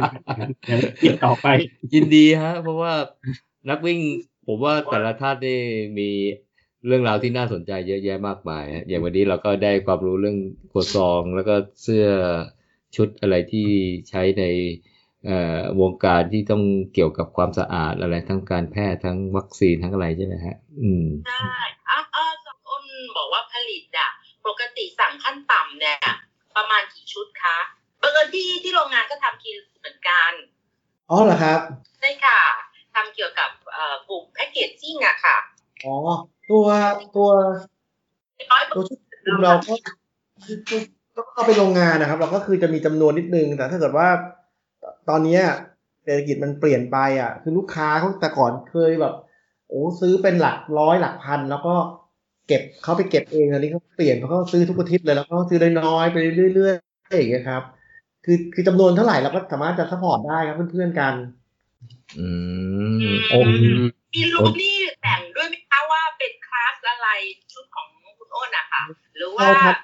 [0.65, 1.47] เดี๋ยวติดต่อไป
[1.95, 2.95] ยินดีฮะ เพราะว่า
[3.71, 3.99] นักวิ่ง
[4.47, 5.61] ผมว่าแต่ละท่านนี่
[5.99, 6.11] มี
[6.87, 10.39] เรื่องราวที่น่าสนใจเยอะแยะมากมายฮะอย่างวันนี้เราก็ได้ความรู้เรื่อง
[10.69, 12.07] โคซอง แล้วก็เสื้อ
[12.97, 13.69] ชุดอะไรที่
[14.09, 14.94] ใช้ในเอ่อ
[15.81, 16.63] วงการที่ต้อง
[16.95, 21.59] เกี่ยวกับความสะอาดอะไรทั้งการแพทย์ทั้งวัคซีนทั้งอะไรใช่ไหมฮะ อืมใช่
[21.91, 22.85] อ้าวอ้าวสองอ้น
[23.17, 24.11] บอกว่าผลิตอะ
[24.47, 25.97] ปกติสั่งขั้นต่ำเนี่ย
[26.57, 27.59] ประมาณกี่ชุดคะ
[28.01, 29.51] บังเอิญที่ที่โรงงานก็ทำที
[29.81, 30.33] เหมือนกัน
[31.11, 31.61] อ๋อเหรอครับ
[31.99, 32.41] ใช่ค่ะ
[32.95, 35.37] ทำเกี่ยวกับเอ่อกลุ่มแพคเกจจิ้งอะค่ะ
[35.85, 35.95] อ๋อ
[36.51, 36.67] ตัว
[37.17, 37.29] ตัว
[38.75, 38.99] ตัวชุด
[39.43, 39.75] เราก็
[41.17, 44.09] ต้องเข้าไปโรงงานนะครับ เราก็คือจะมีจำนวนนิดนึงแต่ถ้าเกิดว่า
[45.09, 45.43] ตอนเนี้ย
[46.05, 49.15] เศรษฐกิจมันเปลี่ยนไปอะ คือลูกค้าเขาแต่ก่อนเคยแบบ
[49.69, 51.75] โอ้ซื้อเป็นหลักร้อยหลักพัน แล้วก็
[52.49, 56.17] เก็บเขาไปเก็บเองตอนนี้เขาเปลี่ยนเพราะเขาซื้อทุกอาทิตย์เลยแล้วก็ซื้อน้อยๆไป
[56.55, 57.63] เรื่อยๆอย่างเงี้ยครับ
[58.25, 61.15] คือคือจำนวนเท่าไหร่เราก็สามารถจะ support ได้ครับเพื่อนๆกัน
[62.19, 62.29] อื
[62.95, 63.39] มอืมโอ้
[64.15, 67.09] มีรูปนี่แต่งด้วยไหมคะว่าเป็นคลาสอะไร
[67.53, 67.87] ชุดของ
[68.19, 68.83] คุณอ้นอะค่ะ
[69.17, 69.77] หรือว่าเอาครับ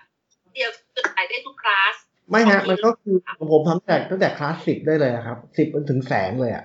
[0.54, 0.70] เดียว
[1.14, 1.94] ขายได้ทุกคลาส
[2.30, 6.64] ไม่ฮะ มันก็คือของผมทำแต่ตั้งแต่คลาสสิบได้เลยอะครับสิบจนถึงแสนเลยอะ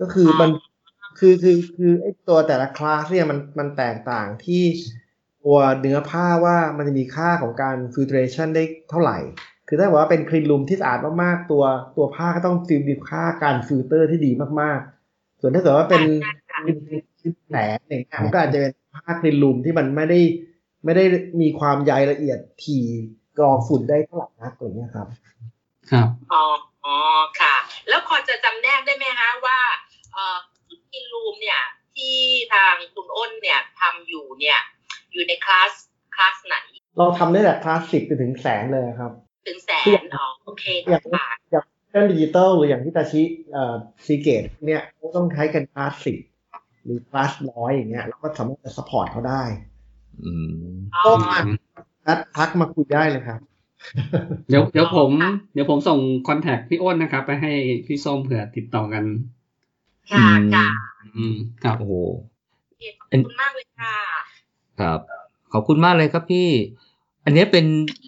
[0.00, 0.50] ก็คือมัน
[1.18, 4.62] คือคือคือไอ้ตัวแต่ละคลาสเนี่ยมันมันแตกต่างที่
[5.44, 9.18] ตัวเนื้อผ้าว่ามันจะมีค่าของการ filtration ได้เท่าไหร่
[9.68, 11.64] คือถ้าบอกว่าเป็น cleanroom ที่สะอาดมากๆตัว
[11.96, 14.30] ตัวผ้าก็ต้อง fil- มีค่าการฟิลเตอร์ที่ดี
[14.60, 16.02] มากๆ ส่วนถ้าเกิดว่าเป็น
[16.64, 16.76] เป็น
[17.46, 17.58] แสน
[17.88, 20.20] อย่างเงี้ยมันก็อาจจะเป็นผ้า cleanroom ที่มันไม่ได้
[20.84, 21.04] ไม่ได้
[21.40, 22.84] มีความใยละเอียดถี่
[23.38, 25.08] กรองฝุ่นได้เท่าไหร่นักอะไรเงี้ยครับ
[25.90, 26.44] ครับอ๋อ
[26.84, 26.96] อ๋อ
[27.40, 27.54] ค่ะ
[27.88, 29.58] แล้วพอจะจำแนกได้ไหมคะว่า
[30.12, 31.60] เอ่อชุด cleanroom เนี่ย
[31.96, 32.16] ที่
[32.52, 34.58] ทางคุณอ้นเนี่ยทำอยู่เนี่ย
[35.12, 35.72] อยู่ใน class
[36.14, 36.56] class ไหน
[36.98, 39.12] เราทำได้แต่คลาสสิบไปถึงแสนเลยครับ
[39.46, 39.70] ถึงแส
[40.00, 43.22] นอ๋อโอเคอย่างค่ะอย่าง Western Digital หรืออย่างฮิตาชิ
[43.52, 43.74] เอ่อ
[44.06, 46.18] Seagate เนี่ยเขาต้องใช้กันคลาสสิบ
[46.84, 49.42] หรือคลาสร้อยอย่างเงี้ยเราก็สามารถจะสปอร์ตเขาได้
[50.22, 50.30] อื
[50.70, 51.44] มอ๋อก็มานัด
[52.36, 53.40] ทักมาคุยได้เลยครับ
[54.48, 55.98] เดี๋ยวเดี๋ยวผมค่ะเดี๋ยวผมส่ง
[56.28, 57.52] คอนแทคพี่อ้นนะครับ ไปให้
[57.86, 59.04] พี่ส้มเผื่อติดต่อกัน
[60.12, 60.68] ค่ะค่ะ
[61.16, 61.94] อืมครับโอ้โห
[63.00, 63.96] ขอบคุณมากเลยค่ะ
[64.80, 65.00] ครับ
[65.52, 66.48] ขอบคุณมากเลยครับพี่
[67.24, 67.64] อันนี้เป็น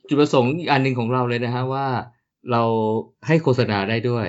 [0.08, 1.86] จุดประสงค์อีกอันหนึ่งของเราเลยนะฮะว่า
[2.50, 2.62] เรา
[3.26, 4.28] ให้โฆษณาได้ด้วย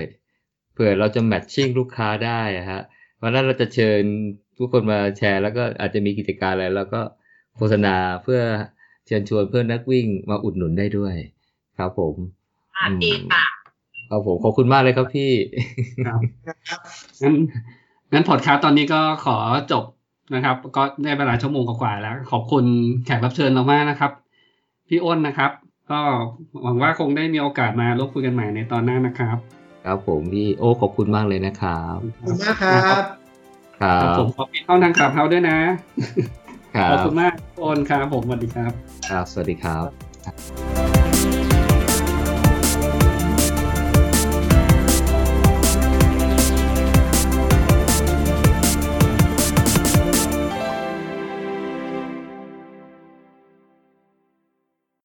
[0.74, 2.82] เผื่อเราจะแมทชิ่งลูกค้าได้อะฮะ
[3.22, 4.02] วันนั้นเราจะเชิญ
[4.58, 7.02] ทุกคนมาแชร์ แล้วก็อาจจะมีกิจการอะไรแล้วก็
[7.58, 8.42] โฆษณาเพื่อ
[9.06, 11.16] เชิญชวนเพื่อนนักวิ่งมาอุดหนุนได้ด้วย
[11.78, 12.16] ครับผม
[12.76, 13.44] ค่ะดีค่ะ
[14.10, 15.32] ครับผมขอบคุณมากเลยครับพี่
[16.06, 16.22] ครับ
[17.22, 17.36] งั้น
[18.14, 19.38] งั้นพอดคาสต์ตอนนี้ก็ขอ
[19.72, 19.84] จบ
[20.34, 22.66] นะครับ ก็ได้เวลาชั่วโมงกว่าๆแล้ว ขอบคุณ
[23.06, 24.12] แขกรับเชิญเรามากนะครับ
[24.88, 25.52] พี่อ้นนะครับ
[25.92, 26.00] ก็
[26.62, 29.38] หวังว่าคงได้มีโอกาสมาร่วมคุยกันใหม่ในตอนหน้านะครับ
[29.84, 33.04] ครับผมพี่โอ้ขอบคุณมากเลยนะครับขอบคุณมากครับ
[33.80, 36.43] ครัครับบผมขอปิดห้องทางขับเฮาด้วยนะครั
[36.92, 38.72] ขอบบคุณมากพี่อ้นครับผมสวัสดีครับ
[39.10, 40.93] ครับ สวัสดีครับ